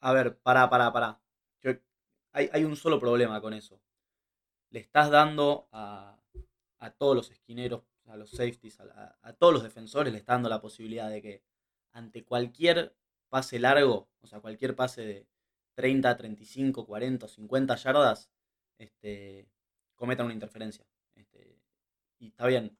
A 0.00 0.12
ver, 0.12 0.38
pará, 0.38 0.68
pará, 0.68 0.92
pará. 0.92 1.20
hay, 2.32 2.64
un 2.64 2.76
solo 2.76 3.00
problema 3.00 3.40
con 3.40 3.54
eso. 3.54 3.80
Le 4.70 4.80
estás 4.80 5.10
dando 5.10 5.68
a, 5.72 6.20
todos 6.98 7.16
los 7.16 7.30
esquineros, 7.30 7.82
a 8.06 8.16
los 8.16 8.30
safeties, 8.30 8.80
a, 8.80 9.16
a 9.22 9.32
todos 9.32 9.52
los 9.52 9.62
defensores, 9.62 10.12
le 10.12 10.18
estás 10.18 10.34
dando 10.34 10.48
la 10.48 10.60
posibilidad 10.60 11.08
de 11.10 11.22
que 11.22 11.42
ante 11.92 12.24
cualquier 12.24 12.94
pase 13.28 13.58
largo, 13.58 14.08
o 14.20 14.26
sea, 14.26 14.40
cualquier 14.40 14.76
pase 14.76 15.04
de 15.04 15.26
30, 15.74 16.16
35, 16.16 16.86
40, 16.86 17.28
50 17.28 17.76
yardas, 17.76 18.30
este, 18.78 19.48
cometan 19.94 20.26
una 20.26 20.34
interferencia. 20.34 20.84
Este, 21.14 21.58
y 22.18 22.28
está 22.28 22.46
bien. 22.46 22.76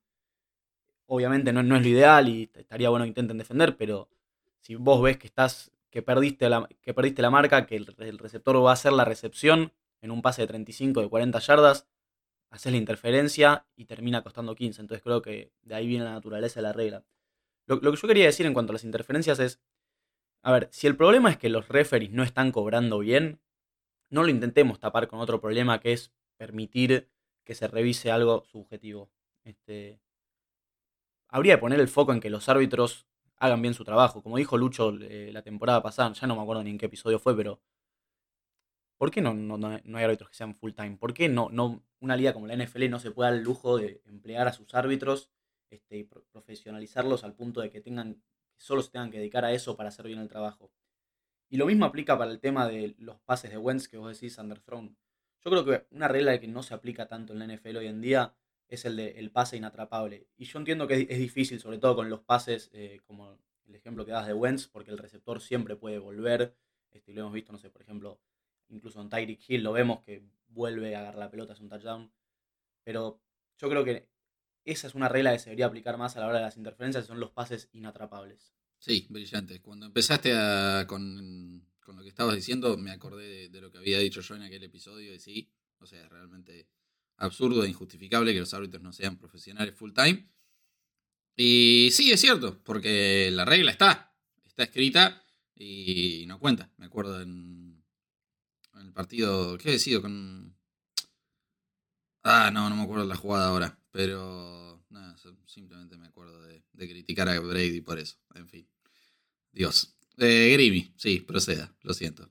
Obviamente 1.07 1.53
no, 1.53 1.63
no, 1.63 1.77
es 1.77 1.83
lo 1.83 1.89
ideal 1.89 2.29
y 2.29 2.51
estaría 2.55 2.89
bueno 2.89 3.05
que 3.05 3.11
intenten 3.11 3.39
defender, 3.39 3.77
pero 3.77 4.09
si 4.61 4.75
vos 4.75 5.03
ves 5.03 5.19
que 5.19 5.27
estás 5.27 5.71
que 5.91 6.03
perdiste 6.03 6.49
la, 6.49 6.69
que 6.83 6.93
perdiste 6.93 7.23
la 7.23 7.31
marca, 7.31 7.67
que 7.67 7.77
el, 7.77 7.87
receptor 8.19 8.65
va 8.65 8.71
a 8.71 8.73
hacer 8.73 8.93
la 8.93 9.05
recepción 9.05 9.73
en 10.01 10.11
un 10.11 10.23
pase 10.23 10.43
de 10.43 10.49
35, 10.49 11.03
de 11.03 11.09
40 11.09 11.39
yardas, 11.39 11.87
haces 12.55 12.71
la 12.71 12.79
interferencia 12.79 13.67
y 13.77 13.87
termina 13.87 14.23
costando 14.23 14.55
15. 14.55 14.81
Entonces 14.81 15.03
creo 15.03 15.23
que 15.23 15.53
de 15.63 15.75
ahí 15.75 15.87
viene 15.87 16.05
la 16.05 16.13
naturaleza 16.13 16.61
de 16.61 16.63
la 16.63 16.73
regla. 16.73 17.05
Lo, 17.67 17.77
lo 17.77 17.91
que 17.91 17.99
yo 18.01 18.09
quería 18.09 18.27
decir 18.27 18.47
en 18.47 18.55
cuanto 18.55 18.71
a 18.73 18.75
las 18.75 18.85
interferencias 18.85 19.41
es, 19.41 19.61
a 20.43 20.53
ver, 20.53 20.69
si 20.71 20.87
el 20.87 20.97
problema 20.97 21.31
es 21.31 21.37
que 21.37 21.49
los 21.49 21.69
referees 21.69 22.13
no 22.13 22.23
están 22.23 22.53
cobrando 22.53 23.01
bien, 23.01 23.41
no 24.09 24.23
lo 24.23 24.29
intentemos 24.29 24.79
tapar 24.79 25.09
con 25.09 25.19
otro 25.19 25.41
problema 25.41 25.81
que 25.81 25.93
es 25.93 26.13
permitir 26.37 27.11
que 27.43 27.57
se 27.57 27.67
revise 27.67 28.13
algo 28.13 28.45
subjetivo. 28.45 29.11
Este, 29.43 30.01
habría 31.29 31.57
que 31.57 31.61
poner 31.61 31.81
el 31.81 31.89
foco 31.89 32.13
en 32.13 32.21
que 32.21 32.31
los 32.31 32.49
árbitros 32.49 33.09
hagan 33.37 33.63
bien 33.63 33.75
su 33.75 33.85
trabajo. 33.85 34.23
Como 34.23 34.37
dijo 34.37 34.57
Lucho 34.57 34.95
eh, 35.01 35.31
la 35.33 35.43
temporada 35.43 35.83
pasada, 35.83 36.13
ya 36.13 36.29
no 36.29 36.37
me 36.37 36.43
acuerdo 36.43 36.63
ni 36.63 36.71
en 36.71 36.79
qué 36.79 36.87
episodio 36.87 37.19
fue, 37.19 37.37
pero 37.37 37.61
¿por 39.05 39.11
qué 39.11 39.21
no, 39.21 39.35
no, 39.35 39.59
no 39.59 39.99
hay 39.99 40.05
árbitros 40.05 40.31
que 40.31 40.37
sean 40.37 40.55
full 40.55 40.73
time? 40.73 40.97
¿Por 40.97 41.13
qué 41.13 41.29
no, 41.29 41.51
no, 41.51 41.85
una 42.01 42.17
liga 42.17 42.33
como 42.33 42.47
la 42.47 42.57
NFL 42.57 42.89
no 42.89 42.99
se 42.99 43.11
puede 43.11 43.29
dar 43.29 43.39
el 43.39 43.45
lujo 43.45 43.77
de 43.77 44.01
emplear 44.07 44.49
a 44.49 44.55
sus 44.55 44.75
árbitros 44.75 45.29
este, 45.69 45.99
y 45.99 46.05
profesionalizarlos 46.05 47.23
al 47.23 47.35
punto 47.35 47.61
de 47.61 47.69
que 47.69 47.83
tengan 47.83 48.23
solo 48.57 48.81
se 48.81 48.91
tengan 48.91 49.11
que 49.11 49.19
dedicar 49.19 49.45
a 49.45 49.53
eso 49.53 49.77
para 49.77 49.91
hacer 49.91 50.07
bien 50.07 50.21
el 50.21 50.29
trabajo. 50.29 50.73
Y 51.51 51.59
lo 51.59 51.67
mismo 51.67 51.85
aplica 51.85 52.17
para 52.17 52.31
el 52.31 52.41
tema 52.41 52.67
de 52.67 52.95
los 52.97 53.21
pases 53.21 53.51
de 53.51 53.59
Wentz 53.59 53.89
que 53.89 53.99
vos 53.99 54.19
decís, 54.19 54.39
underthrown. 54.39 54.97
Yo 55.45 55.51
creo 55.51 55.67
que 55.67 55.87
una 55.95 56.09
regla 56.09 56.41
que 56.41 56.49
no 56.49 56.63
se 56.63 56.73
aplica 56.73 57.07
tanto 57.07 57.35
en 57.35 57.41
la 57.41 57.47
NFL 57.47 57.77
hoy 57.77 57.89
en 57.89 58.01
día 58.01 58.35
es 58.69 58.87
el 58.87 58.97
de 58.97 59.31
pase 59.31 59.59
inatrapable. 59.59 60.29
Y 60.39 60.47
yo 60.47 60.59
entiendo 60.59 60.87
que 60.87 61.07
es, 61.11 61.19
difícil, 61.19 61.61
sobre 61.61 61.77
todo 61.77 61.95
con 61.95 62.09
los 62.09 62.21
pases, 62.21 62.71
eh, 62.73 63.03
como 63.07 63.37
el 63.67 63.75
ejemplo 63.75 64.07
que 64.07 64.13
das 64.13 64.27
de 64.27 64.33
Wentz, 64.33 64.67
porque 64.67 64.93
el 64.93 64.97
receptor 64.97 65.43
siempre 65.43 65.77
puede 65.77 65.99
volver. 65.99 66.57
Este, 66.91 67.13
lo 67.13 67.21
hemos 67.21 67.35
visto, 67.35 67.53
no 67.53 67.59
sé, 67.59 67.69
por 67.69 67.83
ejemplo, 67.83 68.19
incluso 68.75 69.01
en 69.01 69.09
Tyreek 69.09 69.41
Hill 69.49 69.63
lo 69.63 69.73
vemos 69.73 70.03
que 70.05 70.23
vuelve 70.49 70.95
a 70.95 71.01
agarrar 71.01 71.19
la 71.19 71.31
pelota, 71.31 71.53
es 71.53 71.61
un 71.61 71.69
touchdown. 71.69 72.13
Pero 72.85 73.23
yo 73.59 73.69
creo 73.69 73.85
que 73.85 74.09
esa 74.65 74.87
es 74.87 74.95
una 74.95 75.09
regla 75.09 75.33
que 75.33 75.39
se 75.39 75.47
debería 75.47 75.67
aplicar 75.67 75.99
más 75.99 76.17
a 76.17 76.21
la 76.21 76.27
hora 76.27 76.39
de 76.39 76.45
las 76.45 76.57
interferencias, 76.57 77.07
son 77.07 77.21
los 77.21 77.31
pases 77.31 77.69
inatrapables. 77.73 78.55
Sí, 78.79 79.07
brillante. 79.09 79.61
Cuando 79.61 79.87
empezaste 79.87 80.33
con, 80.87 81.65
lo 81.87 82.03
que 82.03 82.09
estabas 82.09 82.35
diciendo, 82.35 82.77
me 82.77 82.91
acordé 82.91 83.49
de, 83.49 83.61
lo 83.61 83.71
que 83.71 83.79
había 83.79 83.99
dicho 83.99 84.21
yo 84.21 84.35
en 84.35 84.43
aquel 84.43 84.63
episodio, 84.65 85.15
y 85.15 85.19
sí, 85.19 85.51
o 85.79 85.87
sea, 85.87 86.03
es 86.03 86.09
realmente 86.09 86.69
absurdo 87.17 87.65
e 87.65 87.69
injustificable 87.69 88.33
que 88.33 88.41
los 88.41 88.53
árbitros 88.55 88.83
no 88.83 88.93
sean 88.93 89.19
profesionales 89.19 89.75
full 89.75 89.93
time. 89.93 90.29
Y 91.37 91.91
sí, 91.93 92.13
es 92.13 92.21
cierto, 92.21 92.63
porque 92.63 93.31
la 93.33 93.45
regla 93.45 93.71
está, 93.71 94.15
está 94.45 94.65
escrita 94.65 95.25
y 95.55 96.25
no 96.27 96.39
cuenta. 96.39 96.71
Me 96.77 96.87
acuerdo 96.87 97.21
en 97.21 97.64
el 98.85 98.93
partido, 98.93 99.59
¿qué 99.59 99.71
he 99.71 99.73
decidido? 99.73 100.03
Con... 100.03 100.57
Ah, 102.23 102.51
no, 102.53 102.69
no 102.71 102.77
me 102.77 102.83
acuerdo 102.83 103.05
la 103.05 103.17
jugada 103.17 103.49
ahora. 103.49 103.79
Pero 103.91 104.85
nada, 104.91 105.17
simplemente 105.47 105.97
me 105.97 106.07
acuerdo 106.07 106.43
de, 106.43 106.63
criticar 106.77 107.29
a 107.29 107.39
Brady 107.39 107.81
por 107.81 107.99
eso. 107.99 108.17
En 108.35 108.49
fin. 108.49 108.69
Dios. 109.53 109.95
Eh, 110.19 110.51
Grimmy, 110.53 110.93
sí, 110.97 111.21
proceda, 111.21 111.75
lo 111.83 111.95
siento. 111.95 112.31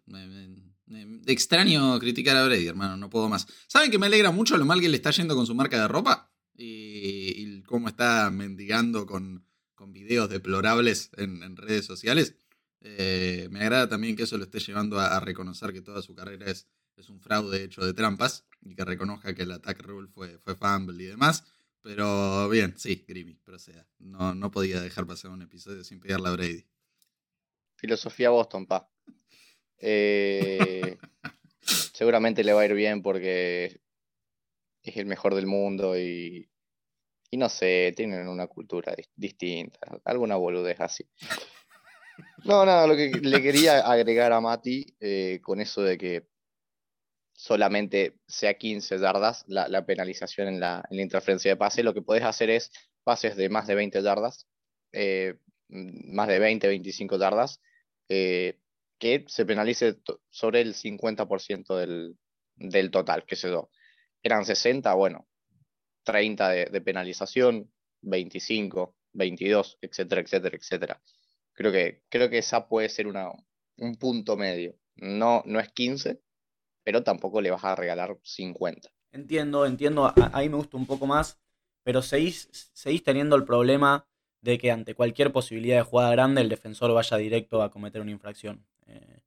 extraño 1.26 2.00
criticar 2.00 2.38
a 2.38 2.46
Brady, 2.46 2.68
hermano, 2.68 2.98
no 2.98 3.10
puedo 3.10 3.30
más. 3.30 3.48
¿Saben 3.68 3.92
que 3.92 4.00
me 4.00 4.06
alegra 4.06 4.32
mucho 4.32 4.58
lo 4.58 4.66
mal 4.66 4.80
que 4.80 4.90
le 4.90 4.98
está 4.98 5.12
yendo 5.12 5.36
con 5.36 5.46
su 5.46 5.56
marca 5.56 5.82
de 5.82 5.88
ropa? 5.88 6.34
Y, 6.56 7.62
cómo 7.64 7.88
está 7.88 8.30
mendigando 8.30 9.06
con, 9.06 9.48
con 9.74 9.94
videos 9.94 10.30
deplorables 10.30 11.10
en, 11.18 11.56
redes 11.58 11.86
sociales. 11.86 12.36
Eh, 12.84 13.48
me 13.50 13.62
agrada 13.62 13.88
también 13.88 14.16
que 14.16 14.24
eso 14.24 14.38
lo 14.38 14.44
esté 14.44 14.60
llevando 14.60 15.00
a, 15.00 15.20
reconocer 15.22 15.72
que 15.72 15.82
toda 15.82 16.02
su 16.02 16.14
carrera 16.14 16.52
es, 16.52 16.68
es 16.98 17.10
un 17.10 17.22
fraude 17.22 17.64
hecho 17.64 17.86
de 17.86 17.94
trampas 17.94 18.46
y 18.62 18.76
que 18.76 18.84
reconozca 18.84 19.34
que 19.34 19.44
el 19.44 19.52
attack 19.52 19.82
rule 19.84 20.10
fue, 20.10 20.38
fue 20.40 20.56
fumble 20.56 21.02
y 21.02 21.08
demás. 21.08 21.46
Pero 21.82 22.48
bien, 22.50 22.78
sí, 22.78 23.04
Grimmy, 23.08 23.36
proceda. 23.36 23.88
No, 24.00 24.34
no 24.34 24.52
podía 24.52 24.82
dejar 24.82 25.06
pasar 25.06 25.32
un 25.32 25.42
episodio 25.42 25.84
sin 25.84 26.00
pegarle 26.00 26.30
a 26.30 26.32
Brady. 26.32 26.66
Filosofía 27.76 28.30
Boston, 28.30 28.66
pa. 28.66 28.90
Eh, 29.78 30.98
seguramente 31.94 32.44
le 32.44 32.54
va 32.54 32.62
a 32.62 32.66
ir 32.66 32.74
bien 32.74 33.02
porque 33.02 33.82
es 34.82 34.98
el 34.98 35.06
mejor 35.06 35.36
del 35.36 35.46
mundo 35.46 35.98
y, 35.98 36.50
y 37.30 37.38
no 37.38 37.50
sé, 37.50 37.94
tienen 37.96 38.28
una 38.28 38.48
cultura 38.48 38.96
distinta, 39.16 39.80
alguna 40.06 40.36
boludez 40.36 40.80
así. 40.80 41.04
No, 42.46 42.66
nada, 42.66 42.88
lo 42.88 42.96
que 42.96 43.10
le 43.10 43.42
quería 43.42 43.80
agregar 43.80 44.34
a 44.34 44.42
Mati 44.42 44.86
eh, 45.00 45.40
con 45.42 45.62
eso 45.62 45.82
de 45.82 45.98
que 45.98 46.28
solamente 47.34 48.20
sea 48.28 48.54
15 48.54 49.00
yardas 49.00 49.44
la, 49.48 49.86
penalización 49.86 50.48
en 50.48 50.60
la, 50.60 50.86
interferencia 50.92 51.52
de 51.52 51.58
pase, 51.58 51.84
lo 51.84 51.94
que 51.94 52.02
puedes 52.02 52.24
hacer 52.24 52.50
es 52.50 52.72
pases 53.04 53.36
de 53.36 53.50
más 53.50 53.68
de 53.68 53.76
20 53.76 54.02
yardas, 54.02 54.48
eh, 54.92 55.36
más 55.70 56.28
de 56.28 56.40
20, 56.40 56.68
25 56.68 57.18
yardas, 57.18 57.62
eh, 58.10 58.60
que 59.00 59.26
se 59.28 59.46
penalice 59.46 59.98
sobre 60.30 60.62
el 60.62 60.76
50% 60.76 61.76
del, 61.78 62.18
del 62.56 62.92
total, 62.92 63.26
que 63.26 63.36
se 63.36 63.50
dio. 63.50 63.70
Eran 64.22 64.46
60, 64.46 64.94
bueno, 64.94 65.28
30 66.04 66.50
de, 66.50 66.82
penalización, 66.82 67.72
25, 68.02 68.96
22, 69.14 69.78
etcétera, 69.82 70.22
etcétera, 70.22 70.58
etcétera. 70.58 71.02
Creo 71.54 71.72
que, 71.72 72.04
creo 72.10 72.30
que 72.30 72.40
esa 72.40 72.68
puede 72.68 72.90
ser 72.90 73.08
una, 73.08 73.32
un 73.78 73.96
punto 73.96 74.36
medio. 74.38 74.76
No, 74.96 75.44
no 75.46 75.60
es 75.60 75.72
15, 75.72 76.22
pero 76.84 77.04
tampoco 77.04 77.42
le 77.42 77.52
vas 77.52 77.64
a 77.64 77.76
regalar 77.76 78.18
50. 78.22 78.90
Entiendo, 79.12 79.66
entiendo, 79.66 80.12
ahí 80.34 80.50
me 80.50 80.58
gusta 80.58 80.78
un 80.78 80.88
poco 80.88 81.06
más, 81.06 81.40
pero 81.84 82.02
seguís, 82.02 82.50
seguís 82.74 83.04
teniendo 83.04 83.36
el 83.36 83.46
problema 83.46 84.08
de 84.42 84.58
que 84.58 84.72
ante 84.72 84.96
cualquier 84.96 85.32
posibilidad 85.32 85.78
de 85.78 85.84
jugada 85.84 86.12
grande 86.12 86.42
el 86.42 86.50
defensor 86.50 86.92
vaya 86.94 87.18
directo 87.18 87.62
a 87.62 87.72
cometer 87.72 88.02
una 88.02 88.12
infracción. 88.12 88.66
Eh, 88.88 89.22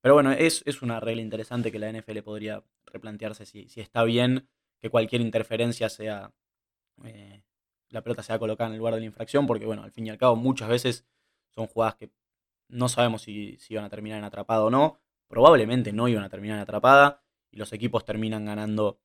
pero 0.00 0.14
bueno, 0.14 0.32
es, 0.32 0.62
es, 0.66 0.82
una 0.82 1.00
regla 1.00 1.22
interesante 1.22 1.72
que 1.72 1.78
la 1.78 1.90
NFL 1.90 2.18
podría 2.18 2.62
replantearse 2.86 3.46
si, 3.46 3.68
si 3.68 3.80
está 3.80 4.04
bien 4.04 4.48
que 4.80 4.90
cualquier 4.90 5.22
interferencia 5.22 5.88
sea, 5.88 6.32
eh, 7.04 7.42
la 7.88 8.02
pelota 8.02 8.22
sea 8.22 8.38
colocada 8.38 8.68
en 8.68 8.74
el 8.74 8.78
lugar 8.78 8.94
de 8.94 9.00
la 9.00 9.06
infracción, 9.06 9.46
porque 9.46 9.66
bueno, 9.66 9.82
al 9.82 9.90
fin 9.90 10.06
y 10.06 10.10
al 10.10 10.18
cabo 10.18 10.36
muchas 10.36 10.68
veces 10.68 11.06
son 11.50 11.66
jugadas 11.66 11.96
que 11.96 12.10
no 12.68 12.88
sabemos 12.88 13.22
si, 13.22 13.56
si 13.58 13.74
van 13.74 13.84
a 13.84 13.90
terminar 13.90 14.18
en 14.18 14.24
atrapado 14.24 14.66
o 14.66 14.70
no, 14.70 14.98
probablemente 15.28 15.92
no 15.92 16.08
iban 16.08 16.24
a 16.24 16.28
terminar 16.28 16.58
atrapada 16.58 17.22
y 17.50 17.56
los 17.56 17.72
equipos 17.72 18.04
terminan 18.04 18.44
ganando 18.44 19.00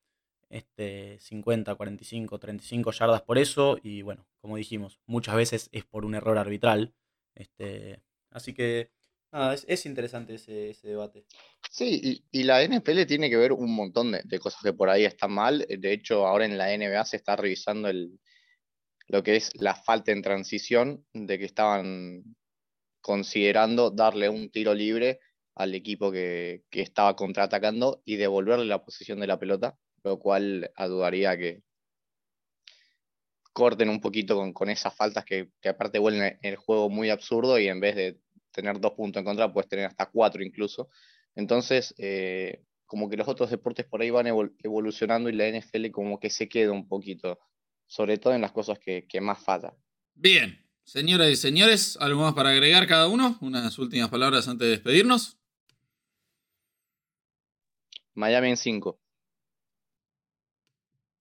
este, 0.49 1.17
50, 1.19 1.75
45, 1.75 2.39
35 2.39 2.91
yardas 2.91 3.21
por 3.21 3.38
eso. 3.38 3.77
Y 3.82 4.01
bueno, 4.01 4.25
como 4.39 4.58
dijimos, 4.58 4.99
muchas 5.06 5.36
veces 5.36 5.69
es 5.71 5.86
por 5.86 6.06
un 6.06 6.15
error 6.15 6.38
arbitral. 6.38 6.93
Este, 7.36 8.01
así 8.29 8.53
que 8.53 8.91
nada, 9.32 9.56
es, 9.56 9.86
interesante 9.86 10.36
ese, 10.36 10.75
debate. 10.84 11.25
Sí, 11.69 12.23
y, 12.32 12.43
la 12.43 12.63
NFL 12.63 13.06
tiene 13.08 13.29
que 13.29 13.38
ver 13.38 13.51
un 13.51 13.73
montón 13.73 14.12
de, 14.12 14.39
cosas 14.39 14.62
que 14.62 14.73
por 14.73 14.89
ahí 14.89 15.06
están 15.06 15.32
mal. 15.32 15.65
De 15.67 15.91
hecho, 15.91 16.27
ahora 16.27 16.45
en 16.45 16.58
la 16.58 16.75
NBA 16.77 17.03
se 17.06 17.17
está 17.17 17.36
revisando 17.36 17.89
el, 17.89 18.19
lo 19.08 19.24
que 19.24 19.36
es 19.36 19.52
la 19.56 19.76
falta 19.76 20.12
en 20.12 20.22
transición, 20.22 21.06
de 21.13 21.38
que 21.38 21.46
estaban 21.46 22.24
considerando 23.02 23.92
darle 23.92 24.30
un 24.30 24.50
tiro 24.50 24.74
libre 24.74 25.20
al 25.56 25.76
equipo 25.76 26.12
que, 26.12 26.63
que 26.70 26.82
estaba 26.82 27.16
contraatacando 27.16 28.02
y 28.06 28.16
devolverle 28.16 28.66
la 28.66 28.84
posición 28.84 29.20
de 29.20 29.28
la 29.28 29.39
pelota 29.39 29.78
lo 30.04 30.20
cual 30.20 30.72
ayudaría 30.76 31.38
que 31.38 31.63
corten 33.54 33.89
un 33.89 34.02
poquito 34.02 34.52
con, 34.54 34.70
esas 34.70 34.96
faltas 34.96 35.26
que, 35.26 35.50
aparte 35.68 36.00
vuelven 36.00 36.39
el 36.42 36.56
juego 36.56 36.89
muy 36.89 37.10
absurdo 37.10 37.60
y 37.60 37.68
en 37.68 37.80
vez 37.80 37.96
de 37.96 38.20
tener 38.52 38.80
dos 38.80 38.94
puntos 38.94 39.20
en 39.22 39.26
contra, 39.26 39.54
puedes 39.54 39.70
tener 39.70 39.86
hasta 39.86 40.10
cuatro 40.10 40.44
incluso. 40.44 40.89
Entonces, 41.36 41.94
eh, 41.98 42.63
como 42.86 43.10
que 43.10 43.18
los 43.18 43.28
otros 43.28 43.50
deportes 43.50 43.86
por 43.86 44.02
ahí 44.02 44.10
van 44.10 44.28
evolucionando 44.28 45.30
y 45.30 45.34
la 45.34 45.48
NFL 45.48 45.89
como 45.92 46.20
que 46.20 46.30
se 46.30 46.50
queda 46.50 46.72
un 46.72 46.88
poquito, 46.88 47.39
sobre 47.88 48.17
todo 48.17 48.34
en 48.34 48.41
las 48.41 48.52
cosas 48.52 48.80
que, 48.80 49.08
que 49.08 49.22
más 49.22 49.43
faltan. 49.43 49.74
Bien, 50.15 50.65
señoras 50.84 51.30
y 51.30 51.36
señores, 51.36 51.98
¿algo 52.00 52.22
más 52.22 52.34
para 52.34 52.50
agregar 52.50 52.88
cada 52.88 53.08
uno? 53.08 53.38
Unas 53.41 53.78
últimas 53.80 54.10
palabras 54.10 54.48
antes 54.48 54.65
de 54.65 54.72
despedirnos. 54.72 55.38
Miami 58.15 58.50
en 58.50 58.58
5. 58.58 59.00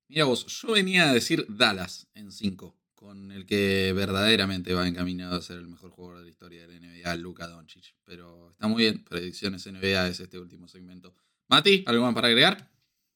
Mira 0.08 0.26
vos, 0.26 0.46
yo 0.46 0.72
venía 0.72 1.08
a 1.08 1.14
decir 1.14 1.46
Dallas 1.48 2.06
en 2.14 2.30
5, 2.30 2.76
con 2.94 3.32
el 3.32 3.46
que 3.46 3.94
verdaderamente 3.94 4.74
va 4.74 4.86
encaminado 4.86 5.36
a 5.36 5.40
ser 5.40 5.56
el 5.56 5.68
mejor 5.68 5.90
jugador 5.90 6.18
de 6.18 6.24
la 6.24 6.30
historia 6.30 6.66
de 6.66 6.78
la 6.78 6.86
NBA, 6.86 7.16
Luka 7.16 7.46
Doncic. 7.46 7.94
Pero 8.04 8.50
está 8.50 8.68
muy 8.68 8.82
bien, 8.82 9.04
predicciones 9.04 9.66
NBA 9.66 10.08
es 10.08 10.20
este 10.20 10.38
último 10.38 10.68
segmento. 10.68 11.14
Mati, 11.48 11.82
¿algo 11.86 12.04
más 12.04 12.14
para 12.14 12.28
agregar? 12.28 12.70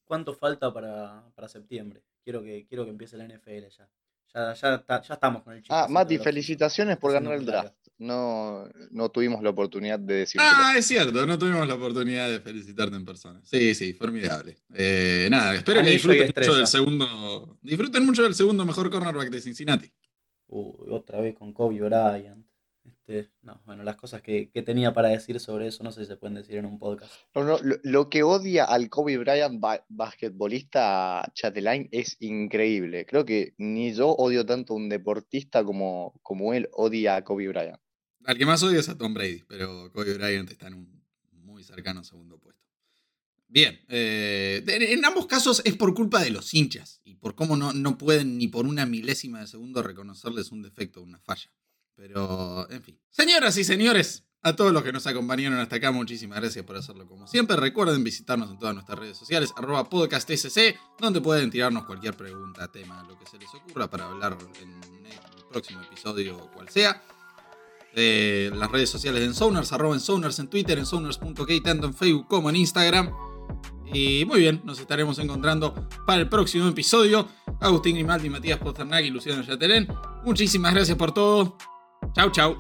¿Cuánto 0.06 0.34
falta 0.34 0.72
para, 0.72 1.30
para 1.34 1.48
septiembre? 1.48 2.02
Quiero 2.26 2.42
que, 2.42 2.66
quiero 2.66 2.84
que 2.84 2.90
empiece 2.90 3.16
la 3.16 3.24
NFL 3.24 3.68
ya. 3.68 3.88
Ya, 4.34 4.52
ya, 4.52 4.84
ya 5.00 5.14
estamos 5.14 5.44
con 5.44 5.54
el 5.54 5.62
chico. 5.62 5.72
Ah, 5.72 5.86
Mati, 5.88 6.18
felicitaciones 6.18 6.96
por 6.96 7.12
ganar 7.12 7.34
el 7.34 7.46
draft. 7.46 7.72
No, 7.98 8.68
no 8.90 9.10
tuvimos 9.10 9.44
la 9.44 9.50
oportunidad 9.50 10.00
de 10.00 10.14
decir. 10.14 10.40
Ah, 10.42 10.74
es 10.76 10.86
cierto, 10.86 11.24
no 11.24 11.38
tuvimos 11.38 11.68
la 11.68 11.74
oportunidad 11.74 12.28
de 12.28 12.40
felicitarte 12.40 12.96
en 12.96 13.04
persona. 13.04 13.40
Sí, 13.44 13.76
sí, 13.76 13.94
formidable. 13.94 14.56
Eh, 14.74 15.28
nada, 15.30 15.54
espero 15.54 15.84
que 15.84 15.90
disfruten 15.90 16.32
mucho 16.34 16.56
del 16.56 16.66
segundo. 16.66 17.58
Disfruten 17.62 18.04
mucho 18.04 18.24
del 18.24 18.34
segundo 18.34 18.66
mejor 18.66 18.90
cornerback 18.90 19.30
de 19.30 19.40
Cincinnati. 19.40 19.92
Uy, 20.48 20.90
otra 20.90 21.20
vez 21.20 21.36
con 21.36 21.52
Kobe 21.52 21.80
Bryant. 21.80 22.44
Este, 23.08 23.30
no, 23.42 23.62
bueno, 23.64 23.84
las 23.84 23.96
cosas 23.96 24.20
que, 24.20 24.50
tenía 24.64 24.92
para 24.92 25.08
decir 25.08 25.38
sobre 25.38 25.68
eso 25.68 25.84
no 25.84 25.92
sé 25.92 26.00
si 26.00 26.06
se 26.06 26.16
pueden 26.16 26.34
decir 26.34 26.56
en 26.56 26.66
un 26.66 26.78
podcast. 26.78 27.12
lo, 27.34 28.10
que 28.10 28.24
odia 28.24 28.64
al 28.64 28.88
Kobe 28.90 29.16
Bryant 29.16 29.62
basquetbolista 29.88 31.30
Chatelain 31.32 31.88
es 31.92 32.16
increíble. 32.18 33.06
Creo 33.06 33.24
que 33.24 33.54
ni 33.58 33.94
yo 33.94 34.08
odio 34.08 34.44
tanto 34.44 34.72
a 34.72 34.76
un 34.76 34.88
deportista 34.88 35.62
como, 35.62 36.18
como 36.22 36.52
él 36.52 36.68
odia 36.72 37.16
a 37.16 37.22
Kobe 37.24 37.46
Bryant. 37.48 37.78
Al 38.24 38.36
que 38.36 38.46
más 38.46 38.62
odio 38.64 38.80
es 38.80 38.88
a 38.88 38.98
Tom 38.98 39.14
Brady, 39.14 39.44
pero 39.46 39.92
Kobe 39.92 40.14
Bryant 40.14 40.50
está 40.50 40.66
en 40.66 40.74
un 40.74 41.04
muy 41.30 41.62
cercano 41.62 42.02
segundo 42.02 42.38
puesto. 42.38 42.60
Bien, 43.46 43.80
eh, 43.88 44.64
en 44.66 45.04
ambos 45.04 45.26
casos 45.26 45.62
es 45.64 45.76
por 45.76 45.94
culpa 45.94 46.20
de 46.20 46.30
los 46.30 46.52
hinchas 46.52 47.00
y 47.04 47.14
por 47.14 47.36
cómo 47.36 47.56
no, 47.56 47.72
no 47.72 47.96
pueden 47.96 48.36
ni 48.36 48.48
por 48.48 48.66
una 48.66 48.84
milésima 48.84 49.38
de 49.38 49.46
segundo 49.46 49.84
reconocerles 49.84 50.50
un 50.50 50.62
defecto 50.62 51.00
o 51.00 51.04
una 51.04 51.20
falla. 51.20 51.52
Pero, 51.96 52.70
en 52.70 52.82
fin. 52.82 53.00
Señoras 53.10 53.56
y 53.56 53.64
señores, 53.64 54.26
a 54.42 54.54
todos 54.54 54.72
los 54.72 54.84
que 54.84 54.92
nos 54.92 55.06
acompañaron 55.06 55.58
hasta 55.58 55.76
acá, 55.76 55.90
muchísimas 55.90 56.40
gracias 56.40 56.64
por 56.64 56.76
hacerlo 56.76 57.08
como 57.08 57.26
siempre. 57.26 57.56
Recuerden 57.56 58.04
visitarnos 58.04 58.50
en 58.50 58.58
todas 58.58 58.74
nuestras 58.74 58.98
redes 58.98 59.16
sociales, 59.16 59.52
arroba 59.56 59.88
podcastsc, 59.88 60.76
donde 61.00 61.20
pueden 61.20 61.50
tirarnos 61.50 61.84
cualquier 61.84 62.16
pregunta, 62.16 62.70
tema, 62.70 63.02
lo 63.08 63.18
que 63.18 63.26
se 63.26 63.38
les 63.38 63.52
ocurra 63.54 63.90
para 63.90 64.06
hablar 64.06 64.36
en 64.62 65.06
el 65.06 65.44
próximo 65.50 65.82
episodio 65.82 66.36
o 66.36 66.50
cual 66.52 66.68
sea. 66.68 67.02
De 67.94 68.52
las 68.54 68.70
redes 68.70 68.90
sociales 68.90 69.20
de 69.20 69.26
Ensoners, 69.26 69.72
arroba 69.72 69.94
Ensoners 69.94 70.38
en 70.38 70.48
Twitter, 70.48 70.78
ensoners.k, 70.78 71.62
tanto 71.64 71.86
en 71.86 71.94
Facebook 71.94 72.28
como 72.28 72.50
en 72.50 72.56
Instagram. 72.56 73.10
Y 73.92 74.24
muy 74.26 74.40
bien, 74.40 74.60
nos 74.64 74.78
estaremos 74.78 75.18
encontrando 75.18 75.88
para 76.06 76.20
el 76.20 76.28
próximo 76.28 76.68
episodio. 76.68 77.26
Agustín 77.60 77.94
Grimaldi, 77.94 78.28
Matías 78.28 78.58
Posternak 78.58 79.04
y 79.04 79.10
Luciano 79.10 79.42
Yaterén. 79.42 79.88
Muchísimas 80.24 80.74
gracias 80.74 80.96
por 80.96 81.12
todo. 81.12 81.56
Chau, 82.14 82.28
chau. 82.30 82.54